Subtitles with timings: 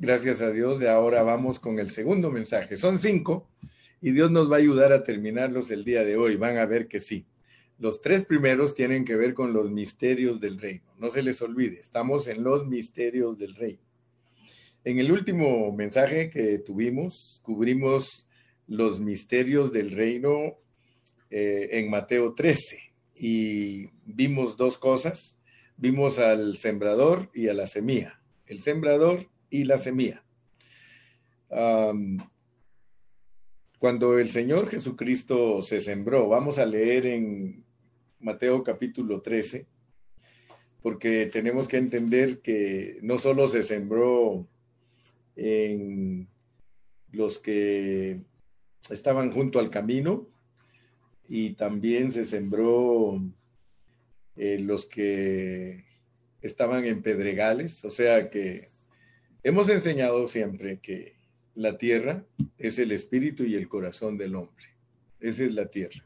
[0.00, 2.76] gracias a Dios, y ahora vamos con el segundo mensaje.
[2.76, 3.48] Son cinco
[4.00, 6.36] y Dios nos va a ayudar a terminarlos el día de hoy.
[6.36, 7.26] Van a ver que sí.
[7.78, 10.94] Los tres primeros tienen que ver con los misterios del reino.
[10.98, 13.80] No se les olvide, estamos en los misterios del reino.
[14.84, 18.28] En el último mensaje que tuvimos, cubrimos
[18.66, 20.58] los misterios del reino
[21.30, 25.38] eh, en Mateo 13 y vimos dos cosas.
[25.76, 28.20] Vimos al sembrador y a la semilla.
[28.46, 30.22] El sembrador y la semilla.
[33.78, 37.64] cuando el Señor Jesucristo se sembró, vamos a leer en
[38.18, 39.66] Mateo capítulo 13,
[40.82, 44.46] porque tenemos que entender que no solo se sembró
[45.36, 46.28] en
[47.12, 48.20] los que
[48.90, 50.26] estaban junto al camino,
[51.28, 53.20] y también se sembró
[54.36, 55.84] en los que
[56.40, 58.70] estaban en pedregales, o sea que
[59.46, 61.14] hemos enseñado siempre que
[61.54, 62.24] la tierra
[62.58, 64.66] es el espíritu y el corazón del hombre.
[65.20, 66.04] Esa es la tierra.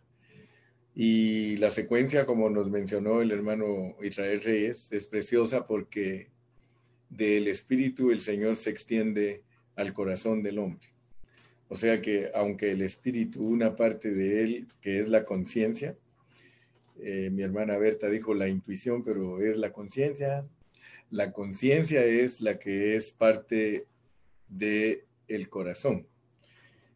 [0.95, 6.29] Y la secuencia, como nos mencionó el hermano Israel Reyes, es preciosa porque
[7.09, 9.43] del espíritu el Señor se extiende
[9.75, 10.89] al corazón del hombre.
[11.69, 15.97] O sea que aunque el espíritu, una parte de él, que es la conciencia,
[16.99, 20.45] eh, mi hermana Berta dijo la intuición, pero es la conciencia.
[21.11, 23.87] La conciencia es la que es parte
[24.49, 26.07] del el corazón.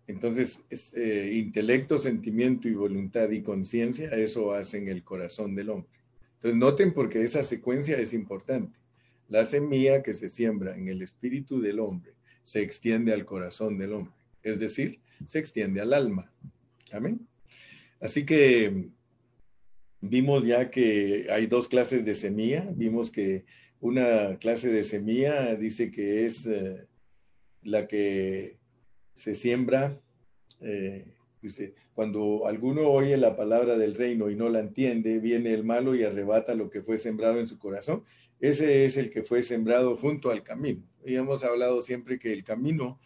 [0.06, 0.62] Entonces,
[0.94, 5.90] eh, intelecto, sentimiento y voluntad y conciencia, eso hacen el corazón del hombre.
[6.34, 8.78] Entonces, noten porque esa secuencia es importante.
[9.28, 12.12] La semilla que se siembra en el espíritu del hombre
[12.44, 16.30] se extiende al corazón del hombre, es decir, se extiende al alma.
[16.92, 17.26] Amén.
[18.00, 18.90] Así que
[20.02, 22.68] vimos ya que hay dos clases de semilla.
[22.74, 23.46] Vimos que
[23.84, 26.86] una clase de semilla dice que es eh,
[27.62, 28.56] la que
[29.14, 30.00] se siembra,
[30.62, 35.64] eh, dice, cuando alguno oye la palabra del reino y no la entiende, viene el
[35.64, 38.04] malo y arrebata lo que fue sembrado en su corazón.
[38.40, 40.82] Ese es el que fue sembrado junto al camino.
[41.04, 42.98] Y hemos hablado siempre que el camino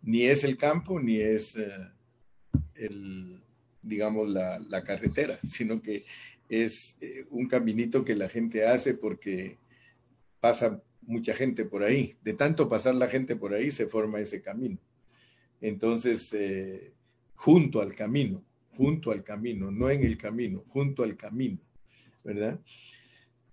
[0.00, 1.68] ni es el campo, ni es eh,
[2.76, 3.42] el,
[3.82, 6.06] digamos, la, carretera, sino que
[6.48, 6.96] es
[7.28, 9.60] un caminito que la gente hace porque
[10.42, 12.16] pasa mucha gente por ahí.
[12.20, 14.76] De tanto pasar la gente por ahí se forma ese camino.
[15.60, 16.92] Entonces, eh,
[17.36, 18.42] junto al camino,
[18.76, 21.60] junto al camino, no en el camino, junto al camino,
[22.24, 22.58] ¿verdad?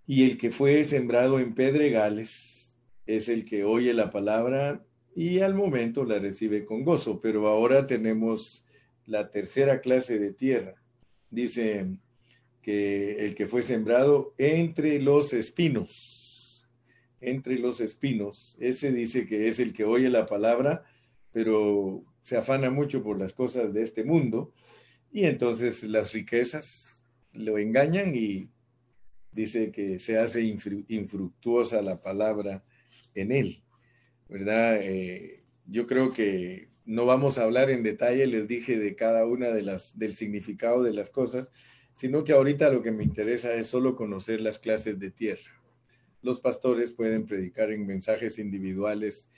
[0.08, 4.84] Y el que fue sembrado en pedregales es el que oye la palabra
[5.16, 8.66] y al momento la recibe con gozo, pero ahora tenemos
[9.06, 10.74] la tercera clase de tierra.
[11.30, 11.86] Dice
[12.64, 16.29] que el que fue sembrado entre los espinos,
[17.22, 20.86] entre los espinos, ese dice que es el que oye la palabra,
[21.32, 24.54] pero se afana mucho por las cosas de este mundo
[25.12, 28.50] y entonces las riquezas lo engañan y
[29.32, 32.64] dice que se hace infructuosa la palabra
[33.16, 33.64] en él,
[34.28, 34.80] ¿verdad?
[34.82, 39.50] Eh, yo creo que no vamos a hablar en detalle, les dije, de cada una
[39.50, 41.52] de las, del significado de las cosas,
[41.94, 45.59] sino que ahorita lo que me interesa es solo conocer las clases de tierra.
[46.22, 49.30] Los pastores pueden predicar en mensajes individuales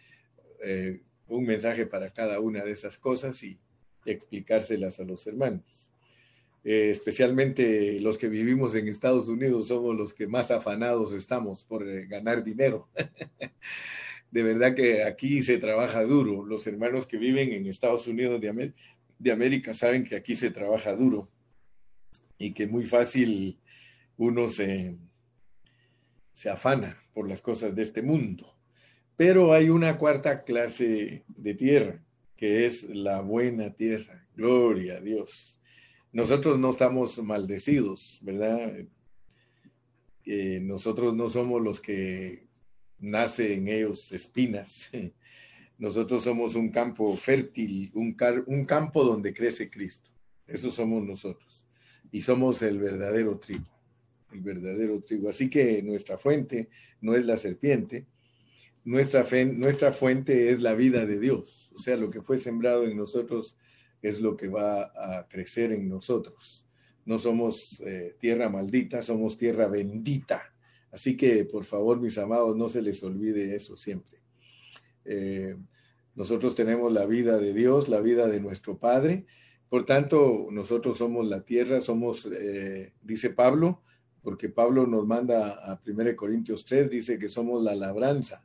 [0.64, 3.60] eh, un mensaje para cada una de esas cosas y
[4.06, 5.92] explicárselas a los hermanos.
[6.64, 11.88] Eh, especialmente los que vivimos en Estados Unidos somos los que más afanados estamos por
[11.88, 12.90] eh, ganar dinero.
[14.32, 16.46] de verdad que aquí se trabaja duro.
[16.46, 18.74] Los hermanos que viven en Estados Unidos de,
[19.18, 21.30] de América saben que aquí se trabaja duro
[22.38, 23.60] y que muy fácil
[24.18, 24.98] uno se,
[26.34, 28.56] se afana por las cosas de este mundo.
[29.16, 32.04] Pero hay una cuarta clase de tierra,
[32.36, 34.28] que es la buena tierra.
[34.36, 35.62] Gloria a Dios.
[36.12, 38.86] Nosotros no estamos maldecidos, ¿verdad?
[40.26, 42.48] Eh, nosotros no somos los que
[43.00, 44.90] nace en ellos espinas.
[45.78, 48.16] Nosotros somos un campo fértil, un,
[48.46, 50.12] un campo donde crece Cristo.
[50.46, 51.66] Eso somos nosotros.
[52.12, 53.81] Y somos el verdadero trigo,
[54.32, 55.30] el verdadero trigo.
[55.30, 56.70] Así que nuestra fuente
[57.02, 58.08] no es la serpiente,
[58.84, 61.72] nuestra, fe, nuestra fuente es la vida de Dios.
[61.76, 63.58] O sea, lo que fue sembrado en nosotros
[64.02, 66.66] es lo que va a crecer en nosotros.
[67.06, 70.54] No somos eh, tierra maldita, somos tierra bendita.
[70.92, 74.20] Así que, por favor, mis amados, no se les olvide eso siempre.
[75.06, 75.56] Eh,
[76.16, 79.26] nosotros tenemos la vida de Dios, la vida de nuestro Padre.
[79.70, 83.84] Por tanto, nosotros somos la tierra, somos, eh, dice Pablo,
[84.22, 88.44] porque Pablo nos manda a 1 Corintios 3, dice que somos la labranza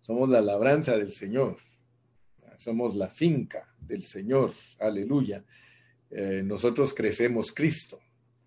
[0.00, 1.56] Somos la labranza del Señor.
[2.56, 4.52] Somos la finca del Señor.
[4.78, 5.44] Aleluya.
[6.10, 8.00] Eh, nosotros crecemos Cristo.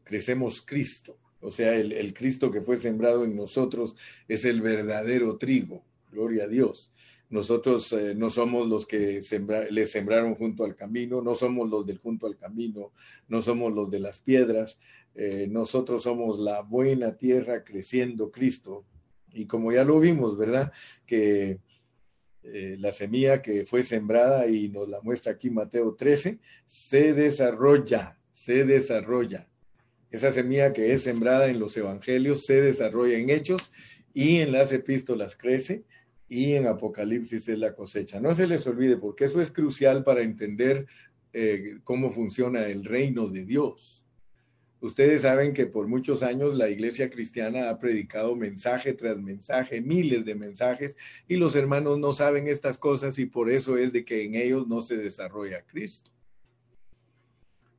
[0.03, 1.17] Crecemos Cristo.
[1.41, 3.95] O sea, el, Cristo que fue sembrado en nosotros
[4.27, 5.83] es el verdadero trigo.
[6.11, 6.91] Gloria a Dios.
[7.31, 9.21] Nosotros eh, no somos los que
[9.71, 12.91] le sembraron junto al camino, no somos los del junto al camino,
[13.29, 14.79] no somos los de las piedras.
[15.15, 18.85] Eh, nosotros somos la buena tierra creciendo Cristo.
[19.31, 20.73] Y como ya lo vimos, ¿verdad?
[21.05, 21.59] Que
[22.43, 28.17] eh, la semilla que fue sembrada y nos la muestra aquí Mateo 13, se desarrolla,
[28.33, 29.47] se desarrolla.
[30.09, 33.71] Esa semilla que es sembrada en los evangelios se desarrolla en hechos
[34.13, 35.85] y en las epístolas crece
[36.31, 38.21] y en Apocalipsis es la cosecha.
[38.21, 40.87] No se les olvide porque eso es crucial para entender
[41.33, 44.05] eh, cómo funciona el reino de Dios.
[44.79, 50.23] Ustedes saben que por muchos años la iglesia cristiana ha predicado mensaje tras mensaje, miles
[50.23, 50.95] de mensajes,
[51.27, 54.69] y los hermanos no saben estas cosas y por eso es de que en ellos
[54.69, 56.11] no se desarrolla Cristo.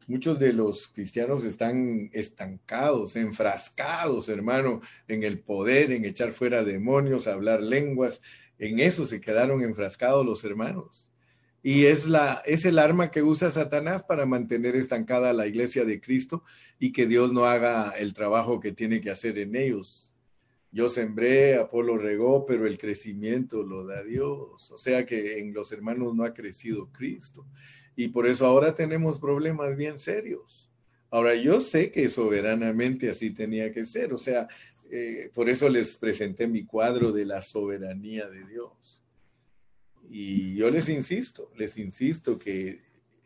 [0.08, 7.26] Muchos de los cristianos están estancados, enfrascados, hermano, en el poder, en echar fuera demonios,
[7.26, 8.20] hablar lenguas.
[8.58, 11.10] En eso se quedaron enfrascados los hermanos.
[11.62, 16.00] Y es, la, es el arma que usa Satanás para mantener estancada la iglesia de
[16.00, 16.42] Cristo
[16.80, 20.12] y que Dios no haga el trabajo que tiene que hacer en ellos.
[20.72, 24.72] Yo sembré, Apolo regó, pero el crecimiento lo da Dios.
[24.72, 27.46] O sea que en los hermanos no ha crecido Cristo.
[27.94, 30.72] Y por eso ahora tenemos problemas bien serios.
[31.10, 34.14] Ahora, yo sé que soberanamente así tenía que ser.
[34.14, 34.48] O sea,
[34.94, 39.02] eh, por eso les presenté mi cuadro de la soberanía de Dios.
[40.10, 42.82] Y yo les insisto, les insisto que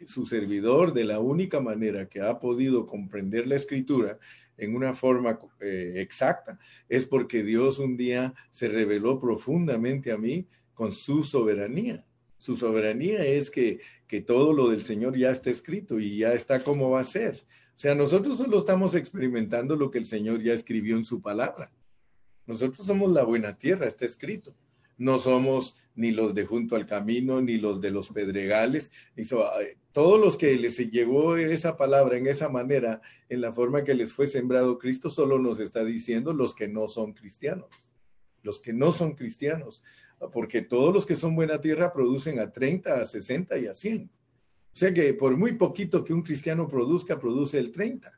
[0.07, 4.21] su servidor, de la única manera que ha podido comprender la escritura
[4.57, 6.57] en una forma eh, exacta,
[6.89, 12.07] es porque Dios un día se reveló profundamente a mí con su soberanía.
[12.39, 16.61] Su soberanía es que, que todo lo del Señor ya está escrito y ya está
[16.61, 17.45] como va a ser.
[17.77, 21.71] O sea, nosotros solo estamos experimentando lo que el Señor ya escribió en su palabra.
[22.47, 24.57] Nosotros somos la buena tierra, está escrito.
[24.97, 28.93] No somos ni los de junto al camino, ni los de los pedregales.
[29.93, 34.13] Todos los que les llegó esa palabra en esa manera, en la forma que les
[34.13, 37.69] fue sembrado Cristo, solo nos está diciendo los que no son cristianos.
[38.43, 39.83] Los que no son cristianos
[40.33, 44.11] porque todos los que son buena tierra producen a 30, a 60 y a 100.
[44.77, 48.13] O sea que por muy poquito que un cristiano produzca, produce el 30.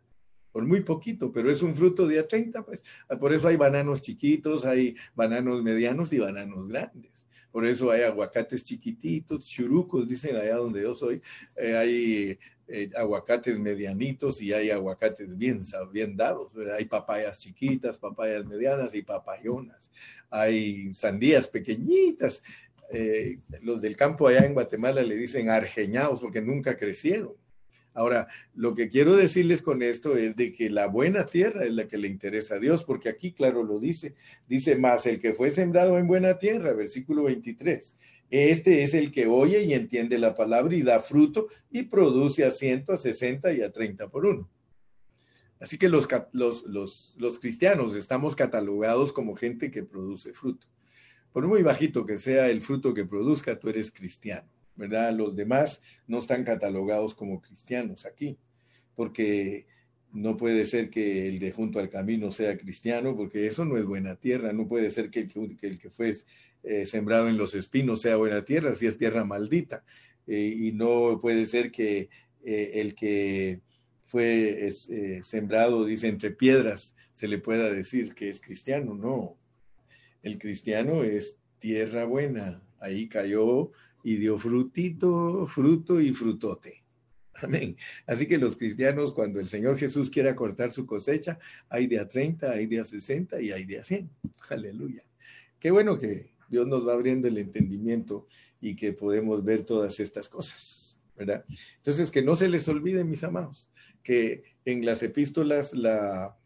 [0.51, 2.83] Por muy poquito, pero es un fruto de a 30, pues.
[3.21, 7.29] Por eso hay bananos chiquitos, hay bananos medianos y bananos grandes.
[7.53, 11.23] Por eso hay aguacates chiquititos, churucos, dicen allá donde yo soy.
[11.55, 15.63] Eh, hay eh, aguacates medianitos y hay aguacates bien,
[15.93, 16.51] bien dados.
[16.77, 19.93] Hay papayas chiquitas, papayas medianas y papayonas.
[20.29, 22.43] Hay sandías pequeñitas.
[22.91, 27.35] Eh, los del campo allá en Guatemala le dicen argeñados porque nunca crecieron.
[27.95, 31.89] Ahora, lo que quiero decirles con esto es de que la buena tierra es la
[31.89, 34.15] que le interesa a Dios, porque aquí, claro, lo dice.
[34.47, 37.97] Dice, más el que fue sembrado en buena tierra, versículo 23
[38.31, 42.51] este es el que oye y entiende la palabra y da fruto y produce a
[42.51, 44.51] ciento, a sesenta y a treinta por uno.
[45.61, 50.67] Así que los, los, cristianos estamos catalogados como gente que produce fruto.
[51.33, 55.13] Por muy bajito que sea el fruto que produzca, tú eres cristiano, ¿verdad?
[55.13, 58.39] Los demás no están catalogados como cristianos aquí,
[58.95, 59.67] porque
[60.13, 63.85] no puede ser que el de junto al camino sea cristiano, porque eso no es
[63.85, 64.53] buena tierra.
[64.53, 66.17] No puede ser que el que, fue
[66.63, 69.85] eh, sembrado en los espinos sea buena tierra, si es tierra maldita.
[70.27, 72.09] Eh, y no puede ser que
[72.45, 73.61] eh, el que
[74.07, 74.71] fue
[75.23, 78.95] sembrado, dice, entre piedras, se le pueda decir que es cristiano.
[78.95, 79.37] No,
[80.23, 82.63] el cristiano es tierra buena.
[82.81, 83.73] Ahí cayó
[84.03, 86.85] y dio frutito, fruto y frutote.
[87.35, 87.77] Amén.
[88.07, 92.09] Así que los cristianos, cuando el Señor Jesús quiera cortar su cosecha, hay de a
[92.09, 94.11] 30, hay de a 60 y hay de a 100.
[94.49, 95.05] Aleluya.
[95.59, 98.27] Qué bueno que Dios nos va abriendo el entendimiento
[98.61, 101.45] y que podemos ver todas estas cosas, ¿verdad?
[101.77, 103.71] Entonces, que no se les olvide, mis amados,
[104.03, 106.37] que en las epístolas la,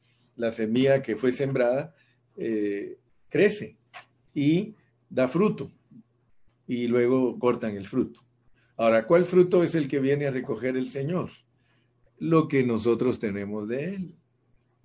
[0.50, 1.95] semilla que fue sembrada
[2.37, 2.99] eh,
[3.33, 3.79] crece
[4.35, 4.75] y
[5.09, 5.73] da fruto
[6.67, 8.21] y luego cortan el fruto.
[8.77, 11.31] Ahora, ¿cuál fruto es el que viene a recoger el Señor?
[12.19, 14.15] Lo que nosotros tenemos de Él,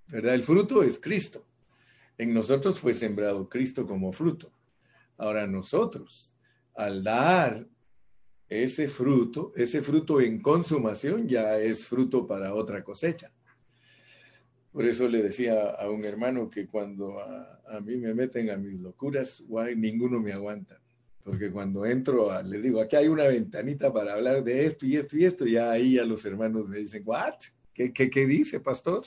[0.07, 0.33] ¿verdad?
[0.33, 1.45] El fruto es Cristo.
[2.17, 4.49] En nosotros fue sembrado Cristo como fruto.
[5.17, 6.33] Ahora nosotros,
[6.73, 7.67] al dar
[8.47, 13.31] ese fruto, ese fruto en consumación ya es fruto para otra cosecha.
[14.77, 18.79] Por eso le decía a un hermano que cuando a, mí me meten a mis
[18.79, 20.79] locuras, guay, ninguno me aguanta.
[21.23, 24.95] porque cuando entro, a, les digo, aquí hay una ventanita para hablar de esto y
[24.95, 27.33] esto y esto, ya ahí a los hermanos me dicen, ¿what?
[27.73, 29.03] ¿Qué, qué, qué dice, pastor?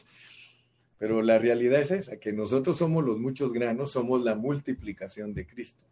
[0.99, 5.47] Pero la realidad es esa, que nosotros somos los muchos granos, somos la multiplicación de
[5.47, 5.87] Cristo.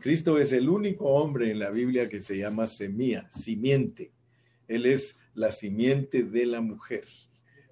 [0.00, 4.10] Cristo es el único hombre en la Biblia que se llama semilla, simiente.
[4.68, 7.04] Él es la simiente de la mujer.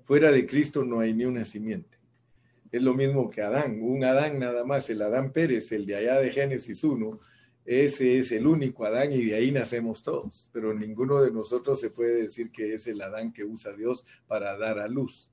[0.07, 1.99] Fuera de Cristo no hay ni una simiente.
[2.71, 6.21] Es lo mismo que Adán, un Adán nada más, el Adán Pérez, el de allá
[6.21, 7.19] de Génesis 1,
[7.65, 11.91] ese es el único Adán y de ahí nacemos todos, pero ninguno de nosotros se
[11.91, 15.29] puede decir que es el Adán que usa Dios para dar a luz.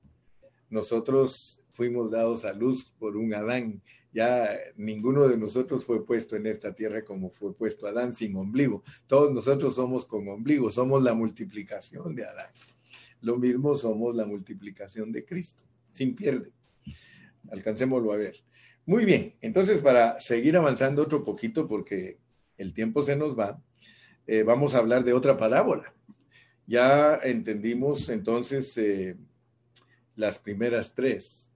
[0.70, 3.80] Nosotros fuimos dados a luz por un Adán.
[4.12, 8.82] Ya ninguno de nosotros fue puesto en esta tierra como fue puesto Adán sin ombligo.
[9.06, 12.50] Todos nosotros somos con ombligo, somos la multiplicación de Adán.
[13.24, 16.52] Lo mismo somos la multiplicación de Cristo, sin pierde.
[17.50, 18.36] Alcancémoslo a ver.
[18.84, 22.18] Muy bien, entonces para seguir avanzando otro poquito, porque
[22.58, 23.62] el tiempo se nos va,
[24.26, 25.94] eh, vamos a hablar de otra parábola.
[26.66, 29.16] Ya entendimos entonces eh,
[30.16, 31.50] las primeras tres,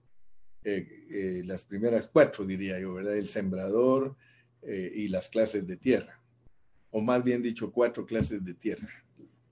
[0.63, 3.15] eh, las primeras cuatro diría yo, ¿verdad?
[3.15, 4.15] El sembrador
[4.61, 6.19] y las clases de tierra,
[6.91, 8.89] o más bien dicho, cuatro clases de tierra.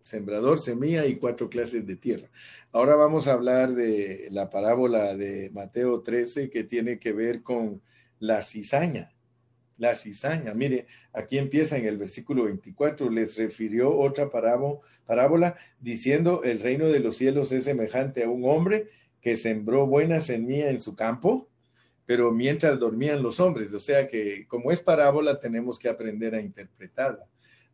[0.08, 2.30] Sembrador, semilla y cuatro clases de tierra.
[2.72, 7.82] Ahora vamos a hablar de la parábola de Mateo 13 que tiene que ver con
[8.20, 9.12] la cizaña
[9.78, 10.54] la cizaña.
[10.54, 17.00] Mire, aquí empieza en el versículo 24, les refirió otra parábola diciendo, el reino de
[17.00, 18.88] los cielos es semejante a un hombre
[19.22, 21.48] que sembró buena semilla en su campo,
[22.06, 23.74] pero mientras dormían los hombres.
[23.74, 27.26] O sea que como es parábola tenemos que aprender a interpretarla.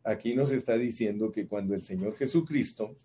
[0.03, 2.97] Aquí nos está diciendo que cuando el Señor Jesucristo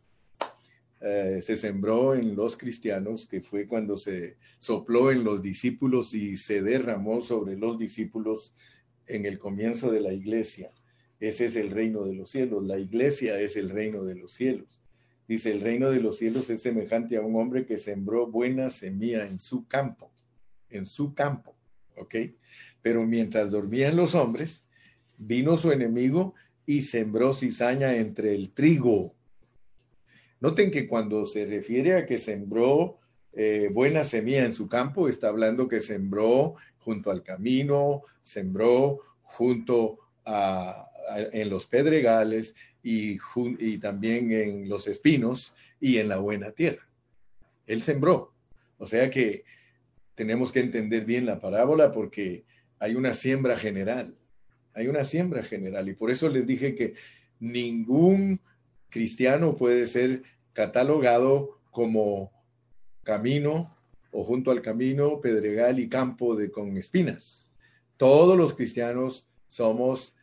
[1.00, 6.36] eh, se sembró en los cristianos, que fue cuando se sopló en los discípulos y
[6.36, 8.52] se derramó sobre los discípulos
[9.06, 10.72] en el comienzo de la iglesia.
[11.20, 12.66] Ese es el reino de los cielos.
[12.66, 14.80] La iglesia es el reino de los cielos.
[15.28, 19.26] Dice, el reino de los cielos es semejante a un hombre que sembró buena semilla
[19.26, 20.10] en su campo,
[20.70, 21.54] en su campo,
[21.96, 22.14] ¿ok?
[22.80, 24.64] Pero mientras dormían los hombres,
[25.18, 26.34] vino su enemigo
[26.68, 29.14] y sembró cizaña entre el trigo.
[30.38, 32.98] Noten que cuando se refiere a que sembró
[33.32, 39.98] eh, buena semilla en su campo, está hablando que sembró junto al camino, sembró junto
[40.26, 40.90] a,
[41.32, 43.16] en los pedregales y,
[43.58, 46.86] y también en los espinos y en la buena tierra.
[47.66, 48.34] Él sembró.
[48.76, 49.42] O sea que
[50.14, 52.44] tenemos que entender bien la parábola porque
[52.78, 54.17] hay una siembra general.
[54.78, 55.88] Hay una siembra general.
[55.88, 56.94] Y por eso les dije que
[57.40, 58.40] ningún
[58.88, 62.30] cristiano puede ser catalogado como
[63.02, 63.76] camino
[64.12, 67.50] o junto al camino, pedregal y campo de con espinas.
[67.96, 70.14] Todos los cristianos somos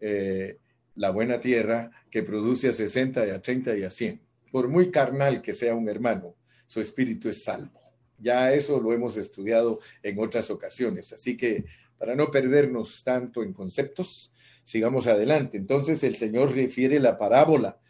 [0.00, 0.58] eh,
[0.96, 4.20] la buena tierra que produce a 60 y a 30 y a 100.
[4.50, 6.34] Por muy carnal que sea un hermano,
[6.66, 7.79] su espíritu es salvo.
[8.20, 11.12] Ya eso lo hemos estudiado en otras ocasiones.
[11.12, 11.64] Así que
[11.98, 14.32] para no perdernos tanto en conceptos,
[14.64, 15.56] sigamos adelante.
[15.56, 17.80] Entonces el Señor refiere la parábola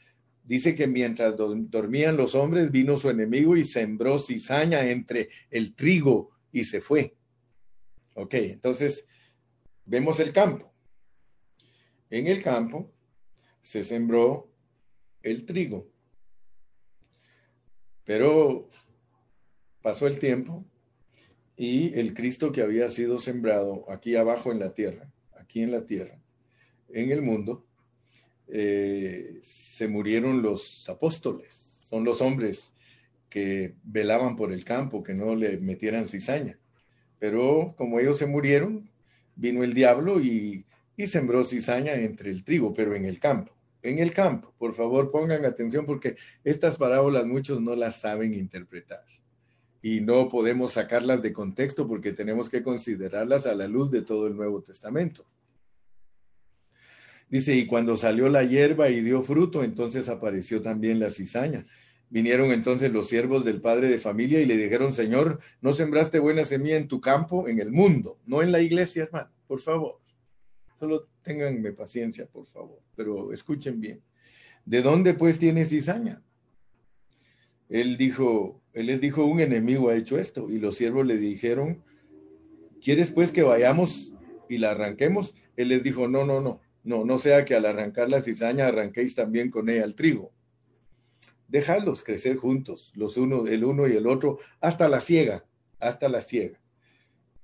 [0.50, 6.32] Dice que mientras dormían los hombres, vino su enemigo y sembró cizaña entre el trigo
[6.50, 7.14] y se fue.
[8.16, 9.06] Ok, entonces
[9.84, 10.74] vemos el campo.
[12.10, 12.92] En el campo
[13.62, 14.52] se sembró
[15.22, 15.88] el trigo.
[18.02, 18.68] Pero
[19.82, 20.64] pasó el tiempo
[21.56, 25.84] y el Cristo que había sido sembrado aquí abajo en la tierra, aquí en la
[25.84, 26.18] tierra,
[26.88, 27.66] en el mundo,
[28.48, 32.72] eh, se murieron los apóstoles, son los hombres
[33.28, 36.58] que velaban por el campo, que no le metieran cizaña.
[37.18, 38.90] Pero como ellos se murieron,
[39.36, 43.54] vino el diablo y, y sembró cizaña entre el trigo, pero en el campo.
[43.82, 49.04] En el campo, por favor pongan atención porque estas parábolas muchos no las saben interpretar
[49.82, 54.26] y no podemos sacarlas de contexto porque tenemos que considerarlas a la luz de todo
[54.26, 55.24] el Nuevo Testamento.
[57.28, 61.64] Dice, y cuando salió la hierba y dio fruto, entonces apareció también la cizaña.
[62.10, 66.44] Vinieron entonces los siervos del padre de familia y le dijeron, Señor, ¿no sembraste buena
[66.44, 69.30] semilla en tu campo, en el mundo, no en la iglesia, hermano?
[69.46, 70.00] Por favor.
[70.80, 74.02] Solo tenganme paciencia, por favor, pero escuchen bien.
[74.64, 76.20] ¿De dónde pues tiene cizaña?
[77.68, 80.50] Él dijo, él les dijo, un enemigo ha hecho esto.
[80.50, 81.82] Y los siervos le dijeron,
[82.82, 84.12] ¿quieres pues que vayamos
[84.48, 85.34] y la arranquemos?
[85.56, 89.14] Él les dijo, no, no, no no, no sea que al arrancar la cizaña arranquéis
[89.14, 90.32] también con ella el trigo.
[91.48, 95.44] Dejadlos crecer juntos, los unos, el uno y el otro, hasta la siega,
[95.78, 96.60] hasta la siega.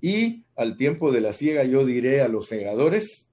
[0.00, 3.24] Y al tiempo de la siega yo diré a los segadores,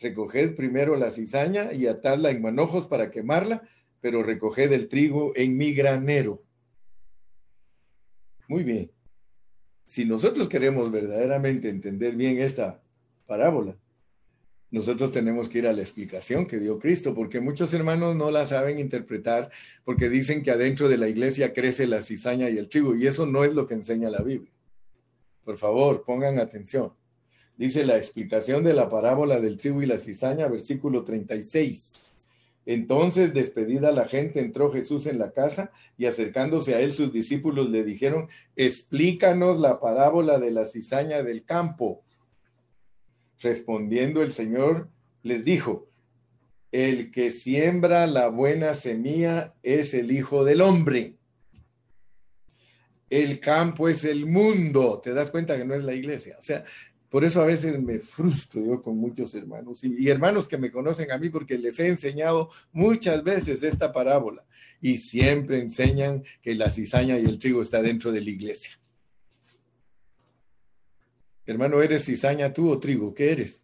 [0.00, 3.62] Recoged primero la cizaña y atadla en manojos para quemarla,
[4.00, 6.42] pero recoged el trigo en mi granero.
[8.48, 8.90] Muy bien.
[9.86, 12.82] Si nosotros queremos verdaderamente entender bien esta
[13.26, 13.76] parábola,
[14.70, 18.46] nosotros tenemos que ir a la explicación que dio Cristo, porque muchos hermanos no la
[18.46, 19.50] saben interpretar,
[19.84, 23.26] porque dicen que adentro de la iglesia crece la cizaña y el trigo, y eso
[23.26, 24.50] no es lo que enseña la Biblia.
[25.44, 26.92] Por favor, pongan atención.
[27.58, 32.01] Dice la explicación de la parábola del trigo y la cizaña, versículo 36.
[32.64, 37.68] Entonces, despedida la gente, entró Jesús en la casa y acercándose a él sus discípulos
[37.70, 42.04] le dijeron, explícanos la parábola de la cizaña del campo.
[43.40, 44.88] Respondiendo el Señor,
[45.22, 45.88] les dijo,
[46.70, 51.16] el que siembra la buena semilla es el Hijo del Hombre.
[53.10, 55.00] El campo es el mundo.
[55.04, 56.36] Te das cuenta que no es la iglesia.
[56.38, 56.64] O sea,
[57.12, 61.12] por eso a veces me frustro yo con muchos hermanos y, hermanos que me conocen
[61.12, 64.46] a mí porque les he enseñado muchas veces esta parábola
[64.80, 68.80] y siempre enseñan que la cizaña y el trigo está dentro de la iglesia.
[71.44, 73.12] Hermano, ¿eres cizaña tú o trigo?
[73.12, 73.62] ¿Qué eres?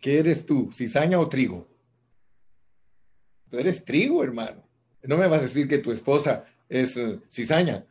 [0.00, 0.72] ¿Qué eres tú?
[0.72, 1.68] ¿Cizaña o trigo?
[3.48, 4.66] Tú eres trigo, hermano.
[5.04, 7.86] No me vas a decir que tu esposa es uh, cizaña.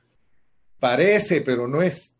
[0.81, 2.13] Parece, pero no es.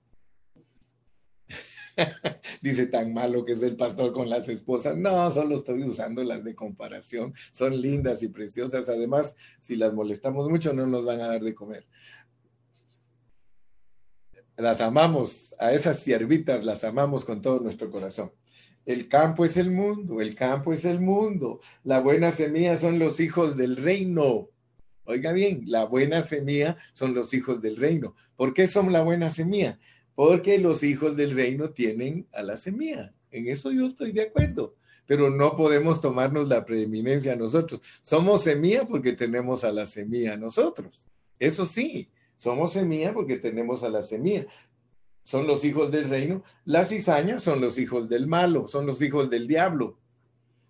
[2.62, 4.98] Dice tan malo que es el pastor con las esposas.
[4.98, 7.34] No, solo estoy usando las de comparación.
[7.52, 8.90] Son lindas y preciosas.
[8.90, 11.86] Además, si las molestamos mucho, no nos van a dar de comer
[14.62, 18.32] las amamos, a esas siervitas las amamos con todo nuestro corazón.
[18.86, 21.60] El campo es el mundo, el campo es el mundo.
[21.84, 24.50] La buena semilla son los hijos del reino.
[25.04, 28.16] Oiga bien, la buena semilla son los hijos del reino.
[28.36, 29.80] ¿Por qué son la buena semilla?
[30.22, 33.12] Porque los hijos del reino tienen a la semilla.
[33.32, 34.76] En eso yo estoy de acuerdo.
[35.08, 37.82] Pero no podemos tomarnos la preeminencia nosotros.
[38.04, 41.10] Somos semilla porque tenemos a la semilla nosotros.
[41.40, 44.46] Eso sí, somos semilla porque tenemos a la semilla.
[45.24, 46.44] Son los hijos del reino.
[46.66, 49.98] Las cizañas son los hijos del malo, son los hijos del diablo.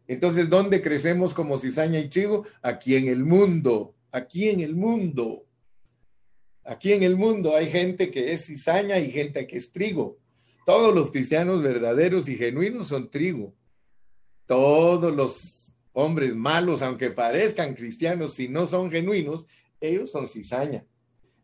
[0.07, 2.45] Entonces, ¿dónde crecemos como cizaña y trigo?
[2.61, 5.43] Aquí en el mundo, aquí en el mundo.
[6.71, 10.17] Aquí en el mundo hay gente que es cizaña y gente que es trigo.
[10.65, 13.53] Todos los cristianos verdaderos y genuinos son trigo.
[14.45, 19.45] Todos los hombres malos, aunque parezcan cristianos, si no son genuinos,
[19.81, 20.85] ellos son cizaña.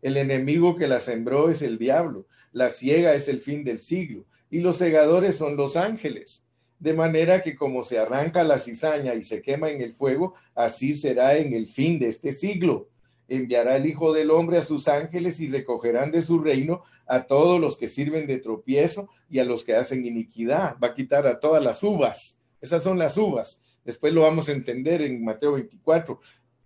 [0.02, 4.24] El enemigo que la sembró es el diablo, la ciega es el fin del siglo,
[4.50, 6.46] y los segadores son los ángeles.
[6.80, 10.94] De manera que como se arranca la cizaña y se quema en el fuego, así
[10.94, 12.88] será en el fin de este siglo.
[13.28, 17.60] Enviará el Hijo del Hombre a sus ángeles y recogerán de su reino a todos
[17.60, 20.78] los que sirven de tropiezo y a los que hacen iniquidad.
[20.82, 22.40] Va a quitar a todas las uvas.
[22.62, 23.62] Esas son las uvas.
[23.84, 26.20] Después lo vamos a entender en Mateo 24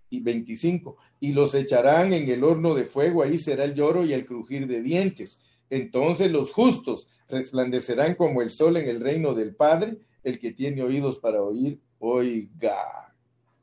[0.09, 4.13] y 25, y los echarán en el horno de fuego, ahí será el lloro y
[4.13, 5.39] el crujir de dientes.
[5.69, 10.83] Entonces los justos resplandecerán como el sol en el reino del Padre, el que tiene
[10.83, 13.15] oídos para oír, oiga.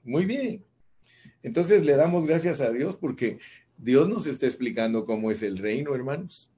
[0.05, 0.65] Muy bien.
[1.43, 3.39] Entonces le damos gracias a Dios porque
[3.77, 6.51] Dios nos está explicando cómo es el reino, hermanos.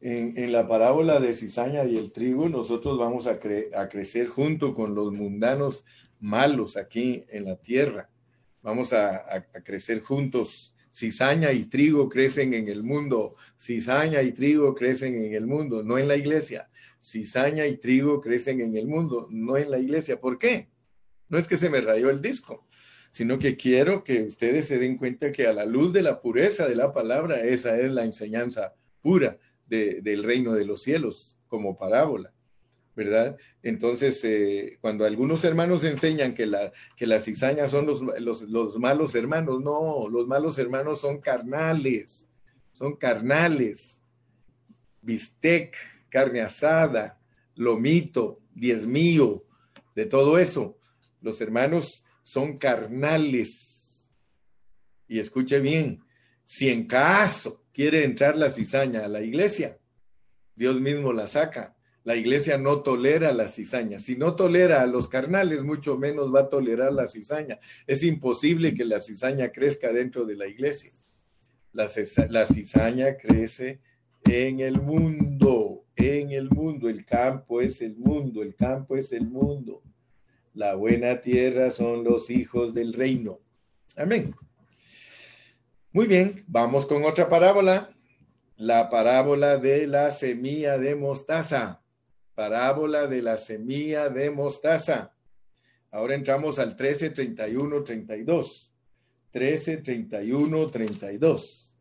[0.00, 5.12] En, la parábola de cizaña y el trigo, nosotros vamos a, crecer junto con los
[5.12, 5.84] mundanos
[6.20, 8.08] malos aquí en la tierra.
[8.62, 9.24] Vamos a,
[9.64, 10.74] crecer juntos.
[10.92, 13.34] Cizaña y trigo crecen en el mundo.
[13.58, 16.68] Cizaña y trigo crecen en el mundo, no en la iglesia.
[17.02, 20.20] Cizaña y trigo crecen en el mundo, no en la iglesia.
[20.20, 20.68] ¿Por qué?
[21.28, 22.67] No es que se me rayó el disco,
[23.18, 26.68] sino que quiero que ustedes se den cuenta que a la luz de la pureza
[26.68, 32.32] de la palabra, esa es la enseñanza pura del reino de los cielos como parábola.
[32.94, 33.36] ¿verdad?
[33.60, 39.16] Entonces, eh, cuando algunos hermanos enseñan que, la, que las cizañas son los, los, malos
[39.16, 42.28] hermanos, no, los malos hermanos son carnales,
[42.72, 44.00] son carnales.
[45.02, 45.74] Bistec,
[46.08, 47.18] carne asada,
[47.56, 49.42] lomito, diezmío,
[49.96, 50.78] de todo eso.
[51.20, 54.06] Los hermanos son carnales.
[55.06, 56.00] Y escuche bien,
[56.44, 59.78] si en caso quiere entrar la cizaña a la iglesia,
[60.54, 63.98] Dios mismo la saca la iglesia no tolera la cizaña.
[63.98, 67.58] Si no tolera a los carnales, mucho menos va a tolerar la cizaña.
[67.86, 70.90] Es imposible que la cizaña crezca dentro de la iglesia.
[71.74, 71.90] La,
[72.30, 73.80] la cizaña crece
[74.24, 76.88] en el mundo, en el mundo.
[76.88, 79.82] El campo es el mundo, el campo es el mundo.
[80.58, 83.38] La buena tierra son los hijos del reino.
[83.96, 84.34] Amén.
[85.92, 87.94] Muy bien, vamos con otra parábola.
[88.56, 91.80] La parábola de la semilla de mostaza
[92.34, 95.14] parábola de la semilla de mostaza.
[95.92, 98.72] Ahora entramos al 13, 31, 32.
[99.30, 101.76] 13, 31, 32.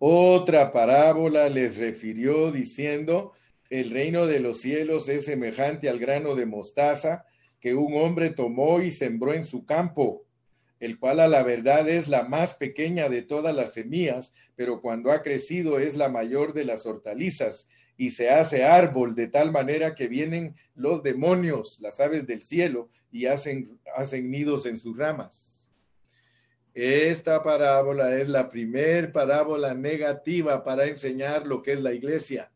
[0.00, 3.34] Otra parábola les refirió diciendo,
[3.70, 7.24] el reino de los cielos es semejante al grano de mostaza
[7.60, 10.24] que un hombre tomó y sembró en su campo,
[10.80, 15.10] el cual a la verdad es la más pequeña de todas las semillas, pero cuando
[15.10, 19.94] ha crecido es la mayor de las hortalizas y se hace árbol de tal manera
[19.94, 25.66] que vienen los demonios, las aves del cielo, y hacen, hacen nidos en sus ramas.
[26.74, 32.52] Esta parábola es la primer parábola negativa para enseñar lo que es la iglesia.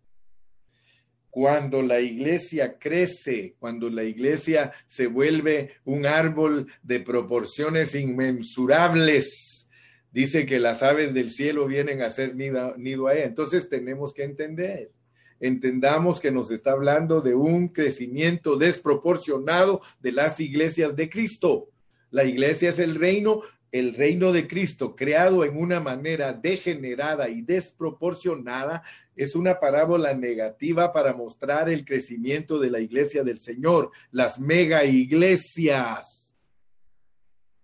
[1.33, 9.67] Cuando la iglesia crece, cuando la iglesia se vuelve un árbol de proporciones inmensurables,
[10.11, 13.25] dice que las aves del cielo vienen a hacer nido, a ella.
[13.25, 14.93] Entonces tenemos que entender
[15.41, 21.71] entendamos que nos está hablando de un crecimiento desproporcionado de las iglesias de Cristo.
[22.11, 23.41] La iglesia es el reino,
[23.73, 28.83] el reino de Cristo, creado en una manera degenerada y desproporcionada,
[29.17, 34.85] es una parábola negativa para mostrar el crecimiento de la iglesia del Señor, las mega
[34.85, 36.37] iglesias.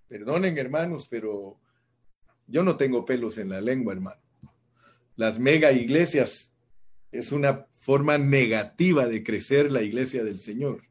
[0.09, 1.61] Perdonen, hermanos, pero
[2.47, 4.23] yo no tengo pelos en la lengua, hermano.
[5.15, 6.55] Las mega iglesias
[7.13, 10.85] es una forma negativa de crecer la iglesia del Señor.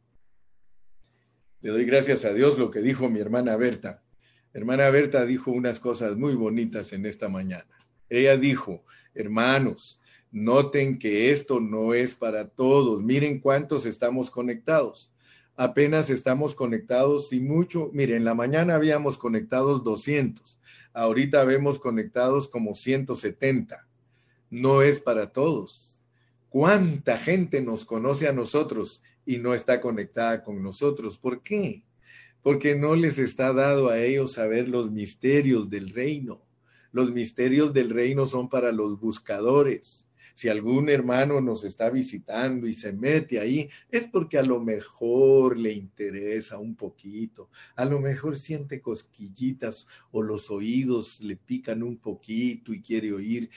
[1.61, 4.03] Le doy gracias a Dios lo que dijo mi hermana Berta.
[4.57, 7.67] Hermana Berta dijo unas cosas muy bonitas en esta mañana.
[8.09, 13.03] Ella dijo, hermanos, noten que esto no es para todos.
[13.03, 15.13] Miren cuántos estamos conectados.
[15.55, 17.91] Apenas estamos conectados y mucho.
[17.93, 20.59] Miren, en la mañana habíamos conectados 200.
[20.91, 23.87] Ahorita vemos conectados como 170.
[24.49, 25.97] No es para todos
[26.49, 31.17] ¿Cuánta gente nos conoce a nosotros y no está conectada con nosotros?
[31.17, 31.83] ¿Por qué?
[32.47, 36.47] Porque no les está dado a ellos saber los misterios del reino.
[36.93, 40.07] Los misterios del reino son para los buscadores.
[40.33, 45.57] Si algún hermano nos está visitando y se mete ahí, es porque a lo mejor
[45.57, 51.97] le interesa un poquito, a lo mejor siente cosquillitas o los oídos le pican un
[51.97, 53.49] poquito y quiere oír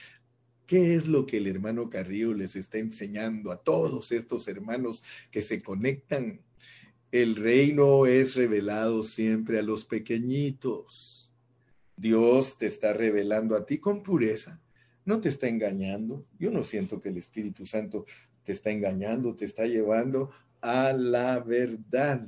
[0.71, 5.41] ¿Qué es lo que el hermano Carrillo les está enseñando a todos estos hermanos que
[5.41, 6.39] se conectan?
[7.11, 11.29] El reino es revelado siempre a los pequeñitos.
[11.97, 14.61] Dios te está revelando a ti con pureza.
[15.03, 16.25] No te está engañando.
[16.39, 18.05] Yo no siento que el Espíritu Santo
[18.43, 22.27] te está engañando, te está llevando a la verdad,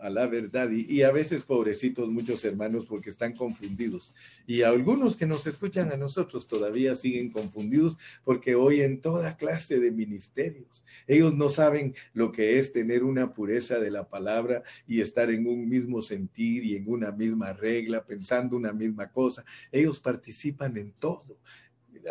[0.00, 0.68] a la verdad.
[0.70, 4.12] Y, a veces, pobrecitos, muchos hermanos, porque están confundidos.
[4.46, 9.78] Y algunos que nos escuchan a nosotros todavía siguen confundidos porque hoy en toda clase
[9.78, 15.00] de ministerios, ellos no saben lo que es tener una pureza de la palabra y
[15.00, 19.44] estar en un mismo sentir y en una misma regla, pensando una misma cosa.
[19.70, 21.38] Ellos participan en todo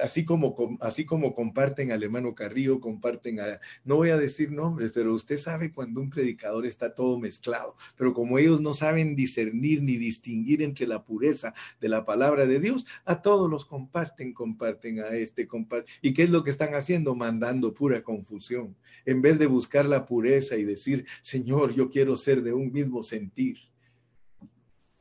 [0.01, 4.91] así como, así como comparten al hermano Carrillo, comparten a, no voy a decir nombres,
[4.91, 9.81] pero usted sabe cuando un predicador está todo mezclado, pero como ellos no saben discernir
[9.81, 14.99] ni distinguir entre la pureza de la palabra de Dios, a todos los comparten, comparten
[14.99, 15.93] a este, comparten.
[16.01, 17.15] ¿Y qué es lo que están haciendo?
[17.15, 18.75] Mandando pura confusión.
[19.05, 23.03] En vez de buscar la pureza y decir, Señor, yo quiero ser de un mismo
[23.03, 23.57] sentir.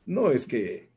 [0.05, 0.89] No es que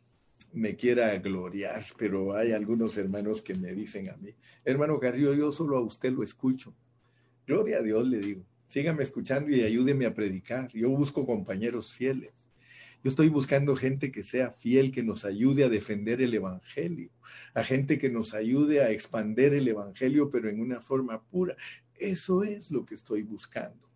[0.52, 4.34] me quiera gloriar, pero hay algunos hermanos que me dicen a mí,
[4.64, 6.74] hermano Carrillo, yo solo a usted lo escucho.
[7.46, 10.70] Gloria a Dios, le digo, sígame escuchando y ayúdeme a predicar.
[10.72, 12.46] Yo busco compañeros fieles.
[13.02, 17.10] Yo estoy buscando gente que sea fiel, que nos ayude a defender el Evangelio,
[17.54, 21.56] a gente que nos ayude a expander el Evangelio, pero en una forma pura.
[21.94, 23.88] Eso es lo que estoy buscando.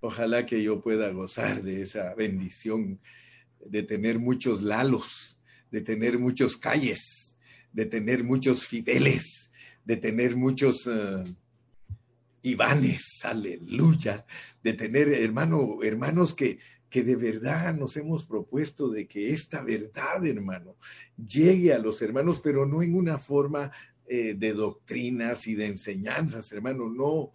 [0.00, 3.00] Ojalá que yo pueda gozar de esa bendición
[3.64, 5.38] de tener muchos lalos,
[5.72, 7.34] de tener muchos calles,
[7.72, 9.50] de tener muchos fideles,
[9.84, 11.24] de tener muchos uh,
[12.42, 14.26] Ivanes, aleluya,
[14.62, 16.58] de tener hermano, hermanos que,
[16.90, 20.76] que de verdad nos hemos propuesto de que esta verdad, hermano,
[21.16, 23.70] llegue a los hermanos, pero no en una forma
[24.06, 27.32] eh, de doctrinas y de enseñanzas, hermano, no,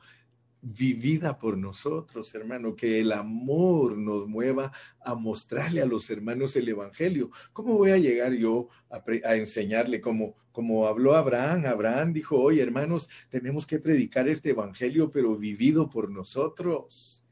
[0.73, 6.67] vivida por nosotros, hermano, que el amor nos mueva a mostrarle a los hermanos el
[6.67, 7.31] Evangelio.
[7.53, 11.65] ¿Cómo voy a llegar yo a, enseñarle como, como habló Abraham?
[11.67, 17.23] Abraham dijo, oye, hermanos, tenemos que predicar este Evangelio, pero vivido por nosotros.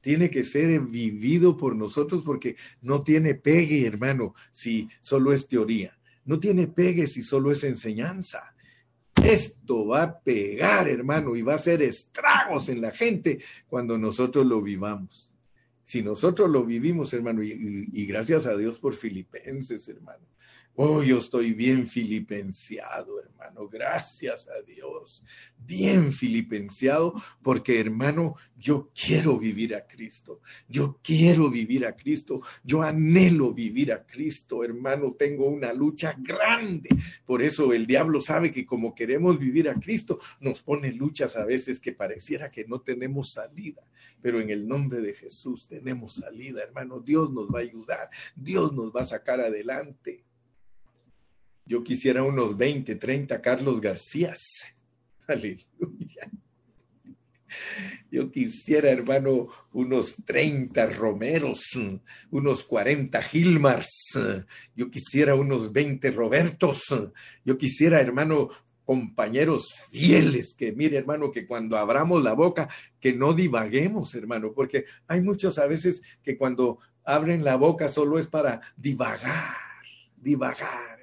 [0.00, 5.96] Tiene que ser vivido por nosotros porque no tiene pegue, hermano, si solo es teoría.
[6.24, 8.54] No tiene pegue si solo es enseñanza
[9.24, 14.46] Esto va a pegar, hermano, y va a hacer estragos en la gente cuando nosotros
[14.46, 15.30] lo vivamos.
[15.84, 20.24] Si nosotros lo vivimos, hermano, y, y gracias a Dios por Filipenses, hermano.
[20.82, 23.68] Oh, yo estoy bien filipenciado, hermano.
[23.68, 25.22] Gracias a Dios.
[25.58, 27.12] Bien filipenciado
[27.42, 30.40] porque, hermano, yo quiero vivir a Cristo.
[30.68, 32.40] Yo quiero vivir a Cristo.
[32.64, 35.12] Yo anhelo vivir a Cristo, hermano.
[35.12, 36.88] Tengo una lucha grande.
[37.26, 41.44] Por eso el diablo sabe que como queremos vivir a Cristo, nos pone luchas a
[41.44, 43.82] veces que pareciera que no tenemos salida.
[44.22, 47.00] Pero en el nombre de Jesús tenemos salida, hermano.
[47.00, 48.08] Dios nos va a ayudar.
[48.34, 50.24] Dios nos va a sacar adelante.
[51.70, 54.42] Yo quisiera unos 20, 30 Carlos Garcías.
[55.28, 56.28] Aleluya.
[58.10, 61.78] Yo quisiera, hermano, unos 30 Romeros,
[62.32, 64.18] unos 40 Gilmars.
[64.74, 66.86] Yo quisiera unos 20 Robertos.
[67.44, 68.48] Yo quisiera, hermano,
[68.84, 74.86] compañeros fieles, que mire, hermano, que cuando abramos la boca, que no divaguemos, hermano, porque
[75.06, 79.54] hay muchos a veces que cuando abren la boca solo es para divagar,
[80.16, 80.99] divagar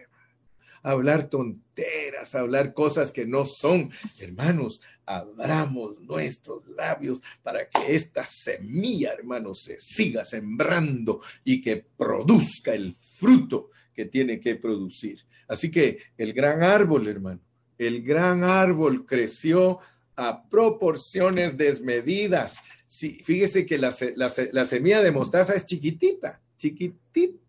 [0.88, 3.91] hablar tonteras, hablar cosas que no son.
[4.19, 12.73] Hermanos, abramos nuestros labios para que esta semilla, hermanos, se siga sembrando y que produzca
[12.73, 15.19] el fruto que tiene que producir.
[15.47, 17.41] Así que el gran árbol, hermano,
[17.78, 19.80] el gran árbol creció
[20.15, 22.60] a proporciones desmedidas.
[22.88, 27.47] Sí, fíjese que la, la semilla de mostaza es chiquitita, chiquitita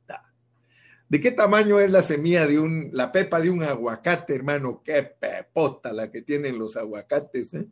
[1.09, 4.83] ¿De qué tamaño es la semilla de un, la pepa de un aguacate, hermano?
[4.85, 7.55] Qué pepota la que tienen los aguacates.
[7.55, 7.67] ¿eh?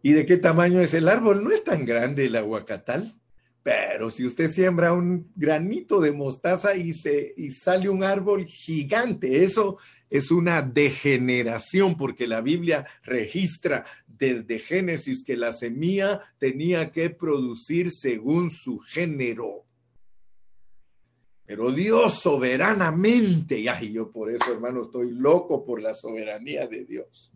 [0.00, 1.44] ¿Y de qué tamaño es el árbol?
[1.44, 3.20] No es tan grande el aguacatal,
[3.62, 9.44] pero si usted siembra un granito de mostaza y, se, y sale un árbol gigante,
[9.44, 9.76] eso
[10.08, 17.90] es una degeneración, porque la Biblia registra desde Génesis que la semilla tenía que producir
[17.90, 19.65] según su género.
[21.46, 27.32] Pero Dios soberanamente, y yo por eso, hermano, estoy loco por la soberanía de Dios.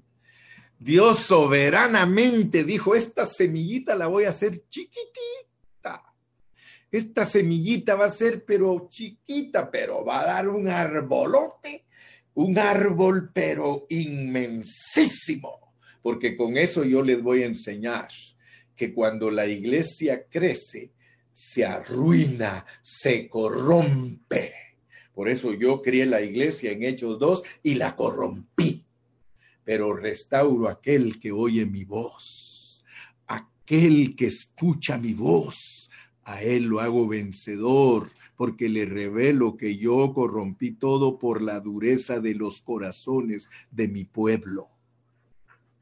[0.78, 6.02] Dios soberanamente dijo, esta semillita la voy a hacer chiquitita.
[6.90, 11.84] Esta semillita va a ser pero chiquita, pero va a dar un arbolote,
[12.34, 15.74] un árbol pero inmensísimo.
[16.02, 18.08] Porque con eso yo les voy a enseñar
[18.74, 20.90] que cuando la iglesia crece,
[21.32, 24.52] se arruina, se corrompe.
[25.12, 28.84] Por eso yo crié la iglesia en Hechos 2 y la corrompí.
[29.64, 32.84] Pero restauro aquel que oye mi voz,
[33.26, 35.90] aquel que escucha mi voz.
[36.24, 42.20] A él lo hago vencedor, porque le revelo que yo corrompí todo por la dureza
[42.20, 44.70] de los corazones de mi pueblo.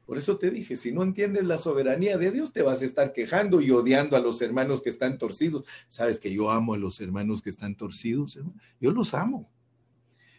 [0.09, 3.13] Por eso te dije, si no entiendes la soberanía de Dios, te vas a estar
[3.13, 5.65] quejando y odiando a los hermanos que están torcidos.
[5.87, 8.39] Sabes que yo amo a los hermanos que están torcidos,
[8.81, 9.51] yo los amo.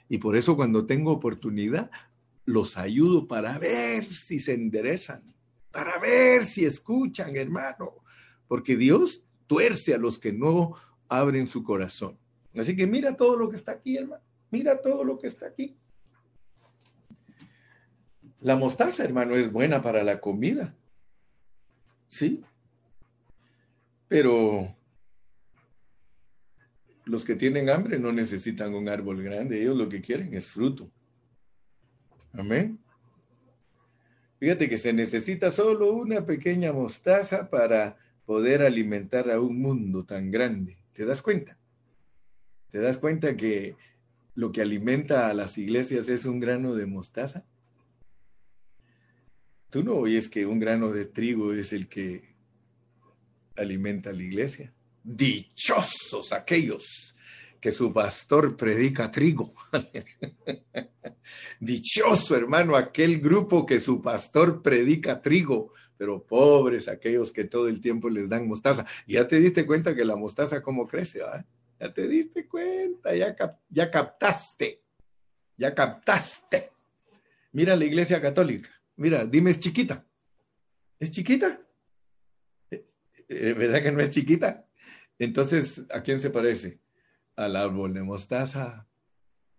[0.09, 1.89] Y por eso cuando tengo oportunidad,
[2.45, 5.23] los ayudo para ver si se enderezan,
[5.71, 7.95] para ver si escuchan, hermano.
[8.49, 10.75] Porque Dios tuerce a los que no
[11.09, 12.19] abren su corazón.
[12.59, 14.25] Así que mira todo lo que está aquí, hermano.
[14.51, 15.77] Mira todo lo que está aquí.
[18.41, 20.75] La mostaza, hermano, es buena para la comida.
[22.09, 22.43] Sí.
[24.09, 24.75] Pero
[27.05, 30.91] los que tienen hambre no necesitan un árbol grande, ellos lo que quieren es fruto.
[32.33, 32.79] Amén.
[34.39, 40.31] Fíjate que se necesita solo una pequeña mostaza para poder alimentar a un mundo tan
[40.31, 40.79] grande.
[40.95, 41.59] ¿Te das cuenta?
[42.71, 43.77] ¿Te das cuenta que
[44.35, 47.45] lo que alimenta a las iglesias es un grano de mostaza?
[49.71, 52.35] Tú no oyes que un grano de trigo es el que
[53.57, 54.75] alimenta a la iglesia.
[55.05, 57.15] Dichosos aquellos
[57.61, 59.55] que su pastor predica trigo.
[61.61, 67.81] Dichoso, hermano, aquel grupo que su pastor predica trigo, pero pobres aquellos que todo el
[67.81, 68.85] tiempo les dan mostaza.
[69.07, 71.47] ya te diste cuenta que la mostaza cómo crece, ¿ah?
[71.79, 73.37] Ya te diste cuenta, ya,
[73.69, 74.83] ya captaste,
[75.57, 76.73] ya captaste.
[77.53, 78.80] Mira la iglesia católica.
[79.01, 80.07] Mira, dime, ¿es chiquita?
[80.99, 81.59] ¿Es chiquita?
[82.71, 82.87] Eh,
[83.29, 84.69] eh, ¿Verdad que no es chiquita?
[85.19, 86.81] Entonces, ¿a quién se parece?
[87.35, 88.87] Al árbol de mostaza.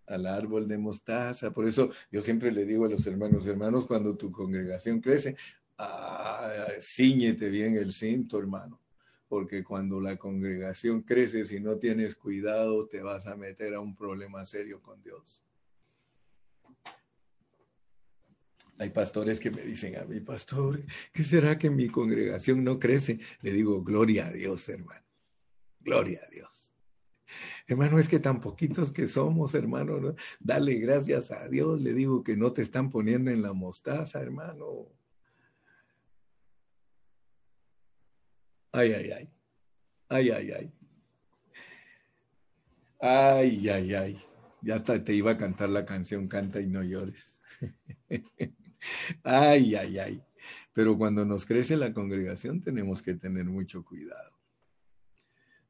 [0.06, 1.52] Al árbol de mostaza.
[1.52, 5.34] Por eso yo siempre le digo a los hermanos, hermanos, cuando tu congregación crece,
[5.76, 8.80] ah, ciñete bien el cinto, hermano.
[9.26, 13.96] Porque cuando la congregación crece, si no tienes cuidado, te vas a meter a un
[13.96, 15.42] problema serio con Dios.
[18.78, 23.20] Hay pastores que me dicen a mi pastor, ¿qué será que mi congregación no crece?
[23.40, 25.04] Le digo, gloria a Dios, hermano.
[25.80, 26.74] Gloria a Dios.
[27.66, 31.82] Hermano, es que tan poquitos que somos, hermano, dale gracias a Dios.
[31.82, 34.88] Le digo que no te están poniendo en la mostaza, hermano.
[38.72, 39.30] Ay, ay, ay.
[40.08, 40.72] Ay, ay, ay.
[43.00, 44.22] Ay, ay, ay.
[44.62, 47.40] Ya te iba a cantar la canción Canta y no llores.
[49.22, 50.22] ay, ay, ay.
[50.72, 54.32] Pero cuando nos crece la congregación tenemos que tener mucho cuidado.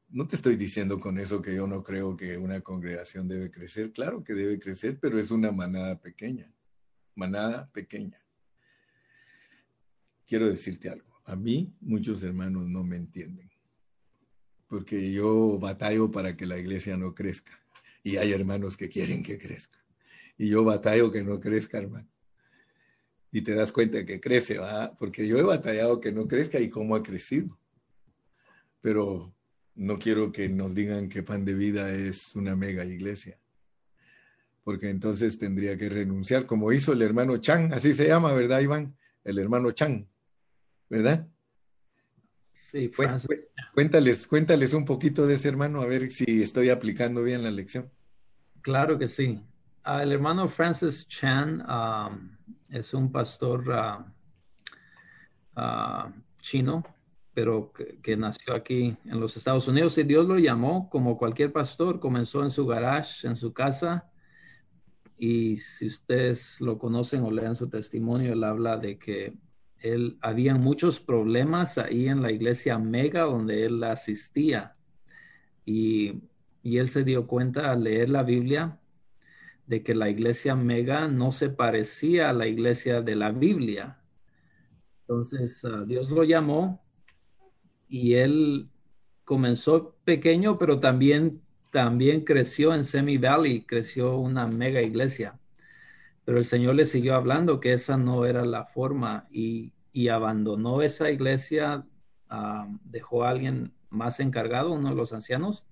[0.09, 3.91] No te estoy diciendo con eso que yo no creo que una congregación debe crecer.
[3.91, 6.53] Claro que debe crecer, pero es una manada pequeña.
[7.15, 8.19] Manada pequeña.
[10.27, 11.19] Quiero decirte algo.
[11.25, 13.49] A mí muchos hermanos no me entienden.
[14.67, 17.59] Porque yo batallo para que la iglesia no crezca.
[18.03, 19.83] Y hay hermanos que quieren que crezca.
[20.37, 22.12] Y yo batallo que no crezca, hermano.
[23.35, 24.95] Y te das cuenta que crece, ¿va?
[24.95, 27.57] Porque yo he batallado que no crezca y cómo ha crecido.
[28.79, 29.33] Pero
[29.73, 33.39] no quiero que nos digan que Pan de Vida es una mega iglesia.
[34.63, 38.95] Porque entonces tendría que renunciar, como hizo el hermano Chan, así se llama, ¿verdad, Iván?
[39.23, 40.07] El hermano Chan,
[40.87, 41.27] ¿verdad?
[42.53, 42.91] Sí,
[43.73, 47.91] Cuéntales, cuéntales un poquito de ese hermano, a ver si estoy aplicando bien la lección.
[48.61, 49.41] Claro que sí.
[49.83, 52.37] Ah, el hermano Francis Chan um,
[52.73, 53.69] es un pastor
[55.55, 56.83] uh, chino,
[57.33, 61.99] pero que, nació aquí en los Estados Unidos y Dios lo llamó como cualquier pastor.
[61.99, 64.09] Comenzó en su garage, en su casa.
[65.17, 69.37] Y si ustedes lo conocen o lean su testimonio, él habla de que
[69.79, 74.75] él, había muchos problemas ahí en la iglesia Mega donde él asistía.
[75.65, 76.23] Y,
[76.63, 78.79] él se dio cuenta al leer la Biblia
[79.65, 83.99] de que la iglesia Mega no se parecía a la iglesia de la Biblia.
[85.01, 86.83] Entonces ah, Dios lo llamó
[87.87, 88.69] y él
[89.23, 95.39] comenzó pequeño, pero también, también creció en Semi Valley, creció una mega iglesia.
[96.25, 99.73] Pero el Señor le siguió hablando que esa no era la forma y,
[100.09, 101.85] abandonó esa iglesia,
[102.29, 105.67] ah, dejó a alguien más encargado, uno de los ancianos,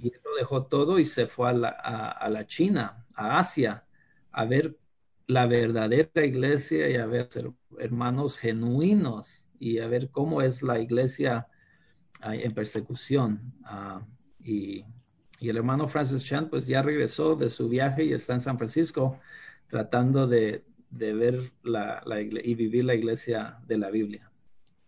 [0.00, 3.84] y lo dejó todo y se fue a la, a, la China, a Asia,
[4.30, 4.76] a ver
[5.26, 7.28] la verdadera iglesia y a ver
[7.78, 11.46] hermanos genuinos y a ver cómo es la iglesia
[12.20, 13.54] ah, en persecución.
[13.64, 14.04] Ah,
[14.40, 14.84] y,
[15.38, 18.58] y, el hermano Francis Chan pues ya regresó de su viaje y está en San
[18.58, 19.20] Francisco
[19.68, 22.04] tratando de, ver la,
[22.44, 24.30] y vivir la iglesia de la Biblia.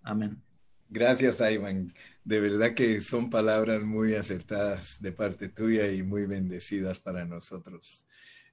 [0.03, 0.43] Amén.
[0.91, 1.95] Gracias, Ivan.
[2.23, 8.07] De verdad que son palabras muy acertadas de parte tuya y muy bendecidas para nosotros.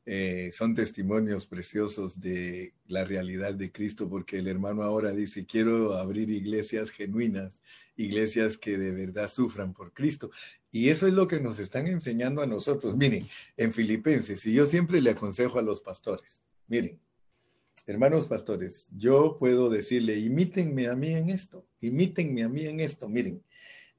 [0.06, 5.96] Eh, son testimonios preciosos de la realidad de Cristo, porque el hermano ahora dice, quiero
[5.96, 7.62] abrir iglesias genuinas,
[7.96, 10.32] iglesias que de verdad sufran por Cristo.
[10.72, 12.96] Y eso es lo que nos están enseñando a nosotros.
[12.96, 17.00] Miren, en Filipenses, y yo siempre le aconsejo a los pastores, miren,
[17.86, 23.08] hermanos pastores, yo puedo decirle, imítenme a mí en esto, imítenme a mí en esto.
[23.08, 23.44] Miren,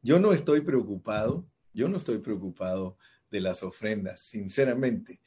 [0.03, 2.97] yo no estoy preocupado, yo no estoy preocupado
[3.31, 5.21] de las ofrendas, sinceramente.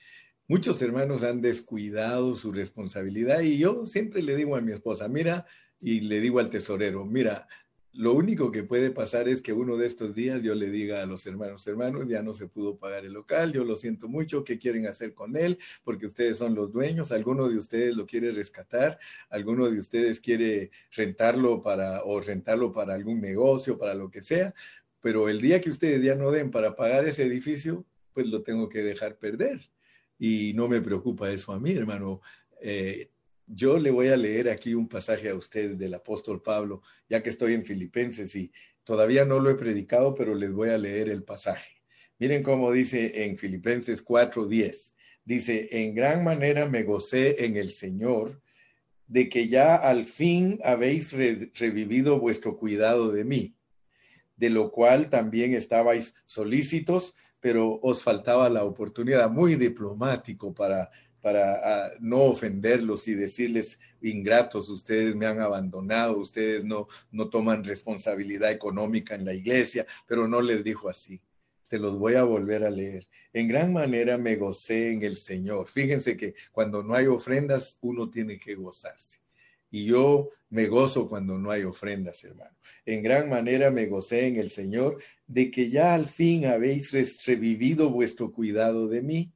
[0.48, 5.48] Muchos hermanos han descuidado su responsabilidad y yo siempre le digo a mi esposa, mira,
[5.80, 7.48] y le digo al tesorero, mira,
[7.94, 11.08] lo único que puede pasar es que uno de estos días yo le diga a
[11.08, 14.60] los hermanos, hermanos, ya no se pudo pagar el local, yo lo siento mucho, ¿qué
[14.60, 15.58] quieren hacer con él?
[15.84, 19.00] Porque ustedes son los dueños, alguno de ustedes lo quiere rescatar,
[19.32, 24.54] alguno de ustedes quiere rentarlo para o rentarlo para algún negocio, para lo que sea,
[25.02, 28.70] pero el día que ustedes ya no den para pagar ese edificio, pues lo tengo
[28.70, 29.72] que dejar perder.
[30.18, 32.22] Y no me preocupa eso a mí, hermano.
[32.62, 33.10] Eh,
[33.48, 37.30] yo le voy a leer aquí un pasaje a usted del apóstol Pablo, ya que
[37.30, 38.52] estoy en Filipenses y
[38.84, 41.82] todavía no lo he predicado, pero les voy a leer el pasaje.
[42.18, 44.96] Miren cómo dice en Filipenses 4:10.
[45.26, 48.42] Dice, en gran manera me gocé en el Señor
[49.08, 53.56] de que ya al fin habéis revivido vuestro cuidado de mí,
[54.38, 57.16] de lo cual también estabais solícitos,
[57.46, 60.90] pero os faltaba la oportunidad, muy diplomático para
[61.22, 67.64] para ah, no ofenderlos y decirles ingratos, ustedes me han abandonado, ustedes no, no toman
[67.64, 71.22] responsabilidad económica en la iglesia, pero no les dijo así.
[71.68, 73.08] Te los voy a volver a leer.
[73.32, 75.68] En gran manera me gocé en el Señor.
[75.68, 79.20] Fíjense que cuando no hay ofrendas, uno tiene que gozarse.
[79.70, 82.56] Y yo me gozo cuando no hay ofrendas, hermano.
[82.86, 84.98] En gran manera me gocé en el Señor
[85.28, 86.92] de que ya al fin habéis
[87.26, 89.32] revivido vuestro cuidado de mí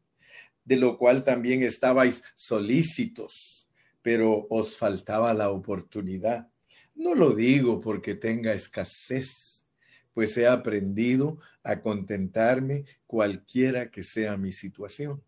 [0.70, 3.68] de lo cual también estabais solícitos,
[4.04, 6.48] pero os faltaba la oportunidad.
[6.94, 9.66] No lo digo porque tenga escasez,
[10.14, 15.24] pues he aprendido a contentarme cualquiera que sea mi situación.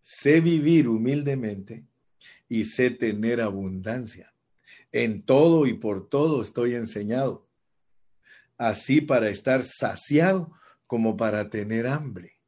[0.00, 1.84] Sé vivir humildemente
[2.48, 4.32] y sé tener abundancia.
[4.90, 7.45] En todo y por todo estoy enseñado,
[8.58, 10.52] así para estar saciado
[10.86, 12.38] como para tener hambre,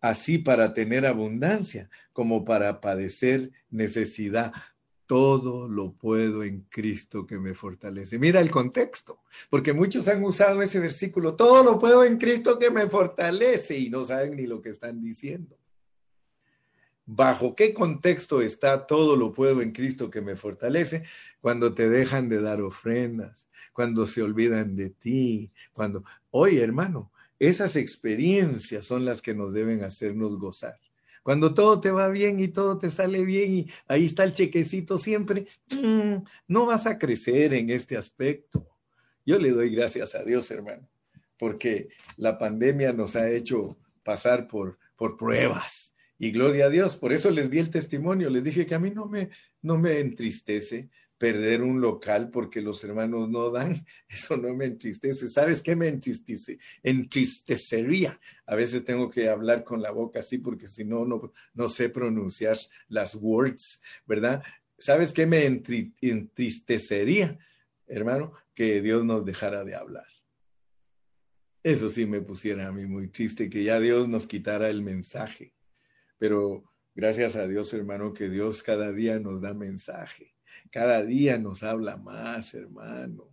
[0.00, 4.52] así para tener abundancia como para padecer necesidad.
[5.06, 8.18] Todo lo puedo en Cristo que me fortalece.
[8.18, 9.20] Mira el contexto,
[9.50, 13.90] porque muchos han usado ese versículo, todo lo puedo en Cristo que me fortalece y
[13.90, 15.58] no saben ni lo que están diciendo.
[17.04, 21.02] ¿Bajo qué contexto está todo lo puedo en Cristo que me fortalece?
[21.40, 27.74] Cuando te dejan de dar ofrendas, cuando se olvidan de ti, cuando, oye hermano, esas
[27.74, 30.78] experiencias son las que nos deben hacernos gozar.
[31.22, 34.98] Cuando todo te va bien y todo te sale bien y ahí está el chequecito
[34.98, 36.16] siempre, mm,
[36.48, 38.68] no vas a crecer en este aspecto.
[39.24, 40.88] Yo le doy gracias a Dios, hermano,
[41.38, 45.91] porque la pandemia nos ha hecho pasar por, por pruebas.
[46.22, 48.92] Y gloria a Dios, por eso les di el testimonio, les dije que a mí
[48.92, 54.54] no me, no me entristece perder un local porque los hermanos no dan, eso no
[54.54, 55.26] me entristece.
[55.26, 56.58] ¿Sabes qué me entristece?
[56.80, 58.20] Entristecería.
[58.46, 61.88] A veces tengo que hablar con la boca así porque si no, no, no sé
[61.88, 62.56] pronunciar
[62.86, 64.44] las words, ¿verdad?
[64.78, 67.36] ¿Sabes qué me entristecería,
[67.88, 68.32] hermano?
[68.54, 70.06] Que Dios nos dejara de hablar.
[71.64, 75.52] Eso sí me pusiera a mí muy triste, que ya Dios nos quitara el mensaje.
[76.22, 76.62] Pero
[76.94, 80.32] gracias a Dios, hermano, que Dios cada día nos da mensaje
[80.70, 83.28] cada día nos habla más, hermano.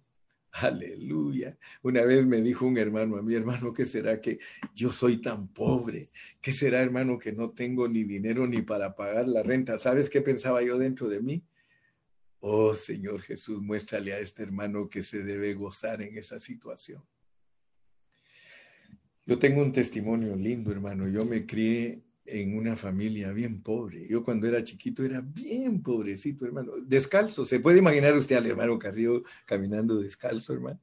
[0.51, 1.57] Aleluya.
[1.83, 4.39] Una vez me dijo un hermano a mi hermano, ¿qué será que
[4.73, 6.09] yo soy tan pobre?
[6.41, 9.77] ¿Qué será, hermano, que no tengo ni dinero ni para pagar la renta?
[9.79, 11.43] ¿Sabes qué pensaba yo dentro de mí?
[12.39, 17.03] Oh Señor Jesús, muéstrale a este hermano que se debe gozar en esa situación.
[19.25, 21.07] Yo tengo un testimonio lindo, hermano.
[21.07, 22.01] Yo me crié
[22.31, 24.07] en una familia bien pobre.
[24.07, 26.73] Yo cuando era chiquito era bien pobrecito, hermano.
[26.85, 27.45] Descalzo.
[27.45, 30.79] ¿Se puede imaginar usted al hermano Carrillo caminando descalzo, hermano?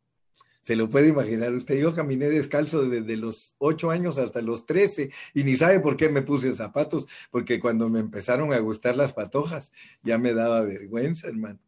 [0.62, 1.78] Se lo puede imaginar usted.
[1.78, 6.09] Yo caminé descalzo desde los ocho años hasta los trece y ni sabe por qué
[6.09, 9.70] me puse zapatos, porque cuando me empezaron a gustar las patojas
[10.03, 11.61] ya me daba vergüenza, hermano.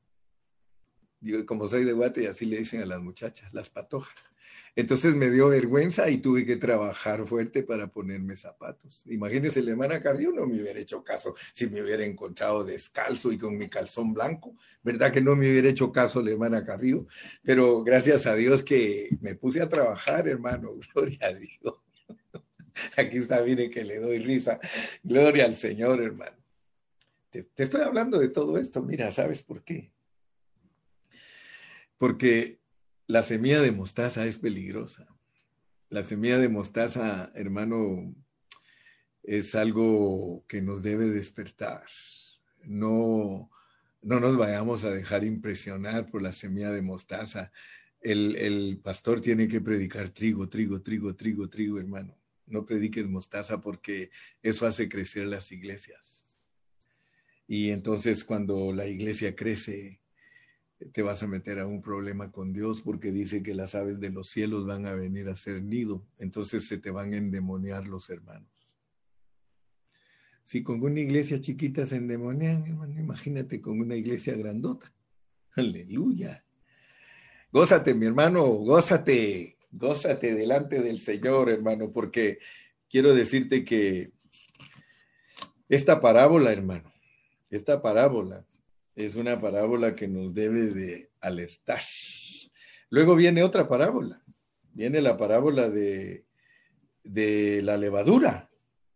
[1.21, 4.31] Digo, como soy de Guate, y así le dicen a las muchachas, las patojas.
[4.77, 9.03] Entonces me dio vergüenza y tuve que trabajar fuerte para ponerme zapatos.
[9.07, 13.39] Imagínese, la hermana Carrillo no me hubiera hecho caso si me hubiera encontrado descalzo y
[13.39, 14.55] con mi calzón blanco.
[14.83, 17.09] ¿Verdad que no me hubiera hecho caso la hermana Carrillo?
[17.43, 20.75] Pero gracias a Dios que me puse a trabajar, hermano.
[20.95, 21.83] Gloria a Dios.
[22.97, 24.61] Aquí está, mire que le doy risa.
[25.03, 26.37] Gloria al Señor, hermano.
[27.31, 28.81] Te estoy hablando de todo esto.
[28.83, 29.91] Mira, ¿sabes por qué?
[31.99, 32.61] Porque
[33.07, 35.07] la semilla de mostaza es peligrosa.
[35.90, 38.14] La semilla de mostaza, hermano,
[39.22, 41.84] es algo que nos debe despertar.
[42.64, 43.51] No,
[44.03, 47.51] no nos vayamos a dejar impresionar por la semilla de mostaza.
[48.01, 52.16] El, el, pastor tiene que predicar trigo, trigo, trigo, trigo, trigo, hermano.
[52.46, 54.11] No prediques mostaza porque
[54.42, 56.38] eso hace crecer las iglesias.
[57.46, 60.01] Y entonces cuando la iglesia crece,
[60.93, 64.11] te vas a meter a un problema con Dios porque dice que las aves de
[64.11, 68.09] los cielos van a venir a ser nido, entonces se te van a endemoniar los
[68.11, 68.49] hermanos.
[70.45, 74.93] Si con una iglesia chiquita se endemonian, hermano, imagínate con una iglesia grandota.
[75.57, 76.45] Aleluya.
[77.53, 82.39] Gózate, mi hermano, gózate, gózate delante del Señor, hermano, porque
[82.89, 84.12] quiero decirte que
[85.68, 86.93] esta parábola, hermano,
[87.51, 88.47] esta parábola
[88.99, 91.80] es una parábola que nos debe de alertar.
[92.90, 94.24] Luego viene otra parábola,
[94.72, 96.24] viene la parábola de,
[97.05, 98.51] de la levadura,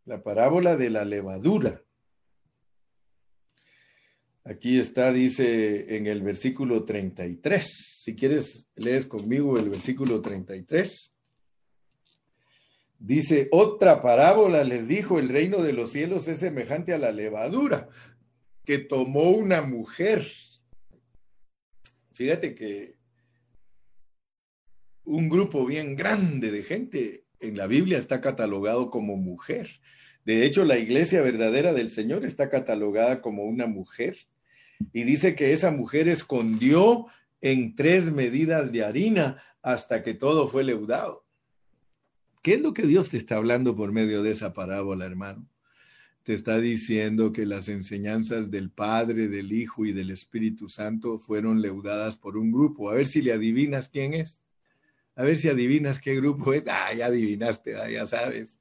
[0.04, 1.82] la parábola de la levadura.
[4.42, 8.00] Aquí está, dice en el versículo 33.
[8.02, 11.14] Si quieres, lees conmigo el versículo 33.
[12.98, 17.88] Dice, otra parábola les dijo, el reino de los cielos es semejante a la levadura
[18.64, 20.26] que tomó una mujer.
[22.12, 22.96] Fíjate que
[25.04, 29.68] un grupo bien grande de gente en la Biblia está catalogado como mujer.
[30.24, 34.16] De hecho, la iglesia verdadera del Señor está catalogada como una mujer.
[34.92, 37.06] Y dice que esa mujer escondió
[37.40, 41.24] en tres medidas de harina hasta que todo fue leudado.
[42.42, 45.48] ¿Qué es lo que Dios te está hablando por medio de esa parábola, hermano?
[46.22, 51.60] Te está diciendo que las enseñanzas del Padre, del Hijo y del Espíritu Santo fueron
[51.60, 52.90] leudadas por un grupo.
[52.90, 54.40] A ver si le adivinas quién es.
[55.16, 56.64] A ver si adivinas qué grupo es.
[56.68, 58.58] Ah, ya adivinaste, ah, ya sabes.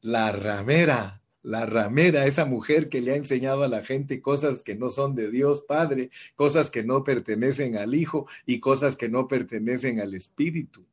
[0.00, 4.74] La ramera, la ramera, esa mujer que le ha enseñado a la gente cosas que
[4.74, 9.28] no son de Dios Padre, cosas que no pertenecen al Hijo y cosas que no
[9.28, 10.86] pertenecen al Espíritu.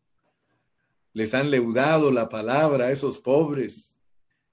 [1.13, 3.98] Les han leudado la palabra a esos pobres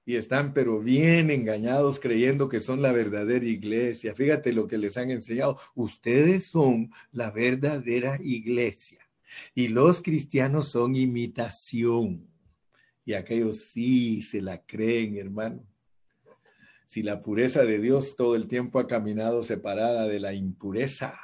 [0.09, 4.15] y están pero bien engañados creyendo que son la verdadera iglesia.
[4.15, 5.59] Fíjate lo que les han enseñado.
[5.75, 9.01] Ustedes son la verdadera iglesia
[9.53, 12.25] y los cristianos son imitación.
[13.05, 15.67] Y aquellos sí se la creen, hermano.
[16.87, 21.19] Si la pureza de Dios todo el tiempo ha caminado separada de la impureza,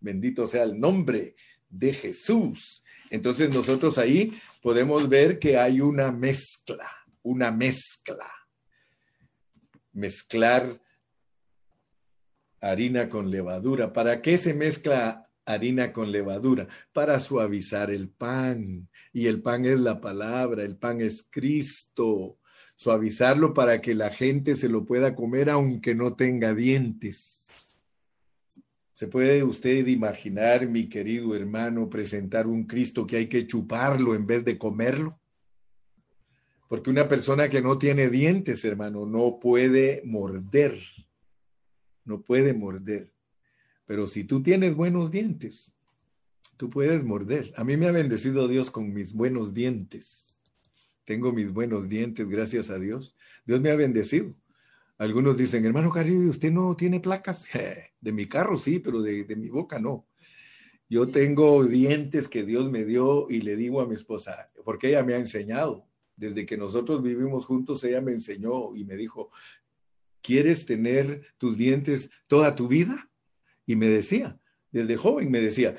[0.00, 1.36] bendito sea el nombre
[1.68, 2.82] de Jesús.
[3.10, 4.32] Entonces nosotros ahí
[4.62, 8.30] podemos ver que hay una mezcla una mezcla.
[9.92, 10.80] Mezclar
[12.60, 13.92] harina con levadura.
[13.92, 16.68] ¿Para qué se mezcla harina con levadura?
[16.92, 18.88] Para suavizar el pan.
[19.12, 22.38] Y el pan es la palabra, el pan es Cristo.
[22.76, 27.42] Suavizarlo para que la gente se lo pueda comer aunque no tenga dientes.
[28.92, 34.26] ¿Se puede usted imaginar, mi querido hermano, presentar un Cristo que hay que chuparlo en
[34.26, 35.18] vez de comerlo?
[36.72, 40.80] Porque una persona que no tiene dientes, hermano, no puede morder.
[42.06, 43.12] No puede morder.
[43.84, 45.74] Pero si tú tienes buenos dientes,
[46.56, 47.52] tú puedes morder.
[47.58, 50.42] A mí me ha bendecido Dios con mis buenos dientes.
[51.04, 53.18] Tengo mis buenos dientes, gracias a Dios.
[53.44, 54.34] Dios me ha bendecido.
[54.96, 57.50] Algunos dicen, hermano Carrillo, ¿usted no tiene placas?
[58.00, 60.06] De mi carro sí, pero de, de mi boca no.
[60.88, 65.02] Yo tengo dientes que Dios me dio y le digo a mi esposa, porque ella
[65.02, 65.91] me ha enseñado
[66.22, 69.32] desde que nosotros vivimos juntos, ella me enseñó y me dijo,
[70.20, 73.10] ¿quieres tener tus dientes toda tu vida?
[73.66, 74.38] Y me decía,
[74.70, 75.76] desde joven me decía,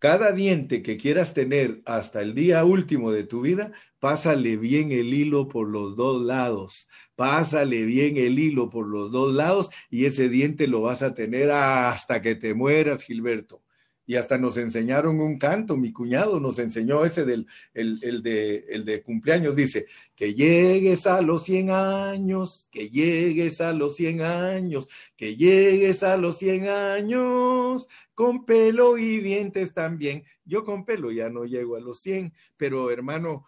[0.00, 3.70] cada diente que quieras tener hasta el día último de tu vida,
[4.00, 9.32] pásale bien el hilo por los dos lados, pásale bien el hilo por los dos
[9.32, 13.63] lados y ese diente lo vas a tener hasta que te mueras, Gilberto
[14.06, 18.84] y hasta nos enseñaron un canto, mi cuñado nos enseñó ese del el, de, el
[18.84, 24.88] de cumpleaños, dice, que llegues a los 100 años, que llegues a los 100 años,
[25.16, 30.24] que llegues a los 100 años, con pelo y dientes también.
[30.44, 33.46] Yo con pelo ya no llego a los 100, pero hermano,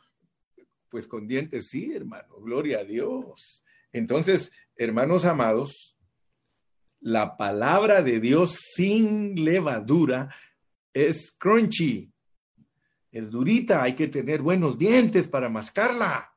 [0.88, 3.62] pues con dientes sí, hermano, gloria a Dios.
[3.92, 5.96] Entonces, hermanos amados,
[7.00, 10.34] la palabra de Dios sin levadura
[10.96, 12.10] es crunchy,
[13.12, 16.32] es durita, hay que tener buenos dientes para mascarla.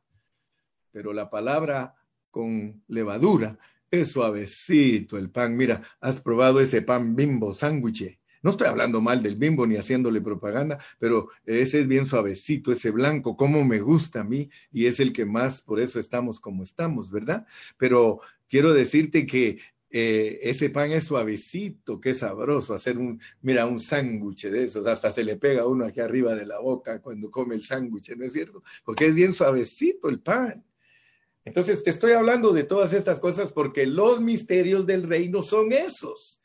[0.92, 1.96] Pero la palabra
[2.30, 3.58] con levadura
[3.90, 5.56] es suavecito el pan.
[5.56, 8.20] Mira, has probado ese pan bimbo sándwich.
[8.42, 12.92] No estoy hablando mal del bimbo ni haciéndole propaganda, pero ese es bien suavecito, ese
[12.92, 16.64] blanco, como me gusta a mí y es el que más, por eso estamos como
[16.64, 17.46] estamos, ¿verdad?
[17.78, 19.60] Pero quiero decirte que
[19.92, 25.12] eh, ese pan es suavecito, qué sabroso, hacer un, mira, un sándwich de esos, hasta
[25.12, 28.34] se le pega uno aquí arriba de la boca cuando come el sándwich, ¿no es
[28.34, 28.64] cierto?
[28.84, 30.64] Porque es bien suavecito el pan.
[31.44, 36.42] Entonces, te estoy hablando de todas estas cosas porque los misterios del reino son esos.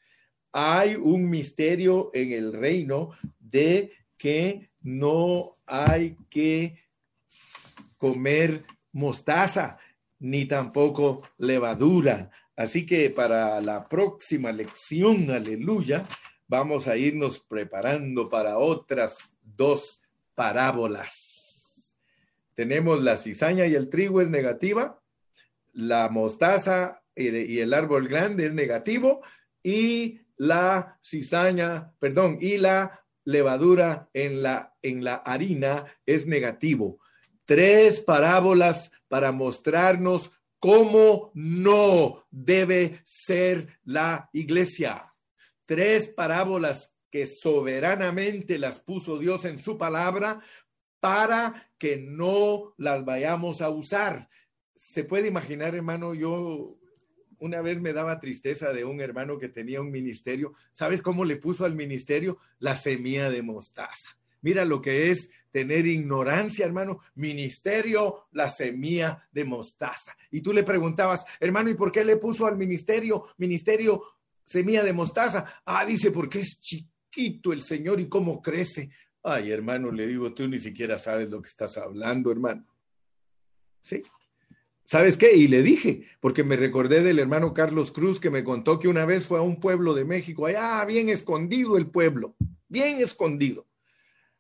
[0.51, 6.79] Hay un misterio en el reino de que no hay que
[7.99, 9.77] comer mostaza,
[10.19, 16.07] ni tampoco levadura Así que para la próxima lección, aleluya,
[16.47, 20.03] vamos a irnos preparando para otras dos
[20.35, 21.97] parábolas.
[22.55, 25.01] Tenemos la cizaña y el trigo es negativa,
[25.73, 29.23] la mostaza y el árbol grande es negativo
[29.63, 36.99] y la cizaña, perdón, y la levadura en la, en la harina es negativo.
[37.45, 40.31] Tres parábolas para mostrarnos
[40.65, 45.13] cómo no debe ser la iglesia.
[45.67, 50.41] Tres parábolas que soberanamente las puso Dios en su palabra
[51.01, 54.31] para que no las vayamos a usar.
[54.75, 56.79] Se puede imaginar, hermano, yo
[57.39, 60.55] una vez me daba tristeza de un hermano que tenía un ministerio.
[60.73, 62.39] ¿Sabes cómo le puso al ministerio?
[62.59, 64.19] La semilla de mostaza.
[64.45, 67.01] Mira lo que es tener ignorancia, hermano.
[67.15, 70.15] Ministerio, la semilla de mostaza.
[70.31, 74.03] Y tú le preguntabas, hermano, ¿y por qué le puso al ministerio, ministerio,
[74.45, 75.63] semilla de mostaza?
[75.65, 78.91] Ah, dice, porque es chiquito el Señor y cómo crece.
[79.23, 82.67] Ay, hermano, le digo, tú ni siquiera sabes lo que estás hablando, hermano.
[83.81, 84.03] ¿Sí?
[84.85, 85.35] ¿Sabes qué?
[85.35, 89.07] Y le dije, porque me recordé del hermano Carlos Cruz que me contó que una
[89.07, 92.37] vez fue a un pueblo de México, allá bien escondido el pueblo,
[92.69, 93.67] bien escondido.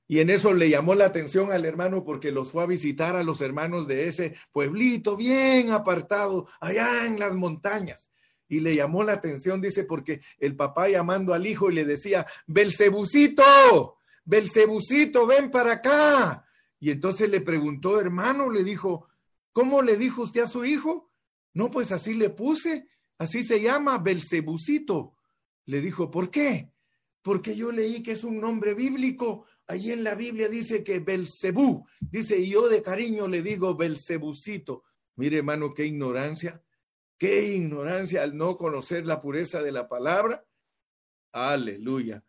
[0.07, 3.23] Y en eso le llamó la atención al hermano porque los fue a visitar a
[3.23, 8.11] los hermanos de ese pueblito bien apartado, allá en las montañas.
[8.47, 12.27] Y le llamó la atención, dice, porque el papá llamando al hijo y le decía,
[12.47, 16.47] Belcebucito, Belcebucito, ven para acá.
[16.79, 19.09] Y entonces le preguntó, hermano, le dijo,
[19.53, 21.11] ¿cómo le dijo usted a su hijo?
[21.55, 25.15] No, pues así le puse, así se llama Belcebucito.
[25.65, 26.71] Le dijo, ¿por qué?
[27.23, 31.87] Porque yo leí que es un nombre bíblico Allí en la Biblia dice que Belcebú,
[32.01, 34.85] dice, y yo de cariño le digo Belcebucito.
[35.17, 36.62] Mire, hermano, qué ignorancia,
[37.19, 40.47] qué ignorancia al no conocer la pureza de la palabra.
[41.33, 42.25] Aleluya.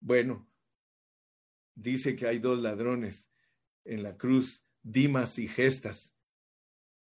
[0.00, 0.48] Bueno,
[1.74, 3.30] dice que hay dos ladrones
[3.84, 6.14] en la cruz, Dimas y Gestas.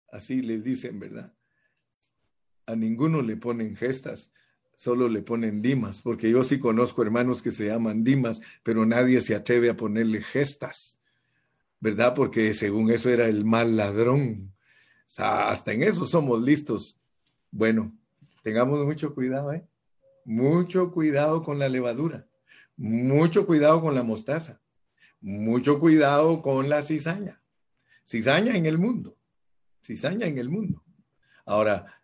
[0.07, 1.36] Así les dicen, ¿verdad?
[2.65, 4.31] A ninguno le ponen gestas,
[4.76, 9.21] solo le ponen Dimas, porque yo sí conozco hermanos que se llaman Dimas, pero nadie
[9.21, 10.99] se atreve a ponerle gestas,
[11.80, 12.13] ¿verdad?
[12.13, 14.53] Porque según eso era el mal ladrón.
[15.17, 16.99] Hasta en eso somos listos.
[17.51, 17.93] Bueno,
[18.43, 19.65] tengamos mucho cuidado, ¿eh?
[20.26, 22.28] Mucho cuidado con la levadura,
[22.76, 24.59] mucho cuidado con la mostaza,
[25.21, 27.41] mucho cuidado con la cizaña.
[28.07, 29.17] Cizaña en el mundo,
[29.84, 30.84] cizaña en el mundo.
[31.45, 32.01] Ahora,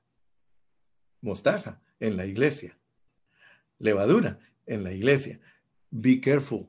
[1.21, 2.77] mostaza en la iglesia.
[3.79, 5.39] Levadura en la iglesia.
[5.89, 6.67] Be careful.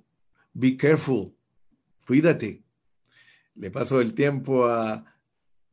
[0.52, 1.34] Be careful.
[2.06, 2.62] Cuídate.
[3.56, 5.04] Le paso el tiempo a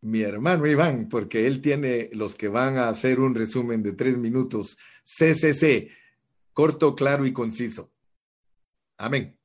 [0.02, 4.18] mi hermano Iván, porque él tiene los que van a hacer un resumen de tres
[4.18, 4.78] minutos.
[5.04, 5.92] CCC,
[6.54, 7.92] corto, claro y conciso.
[8.98, 9.39] Amén.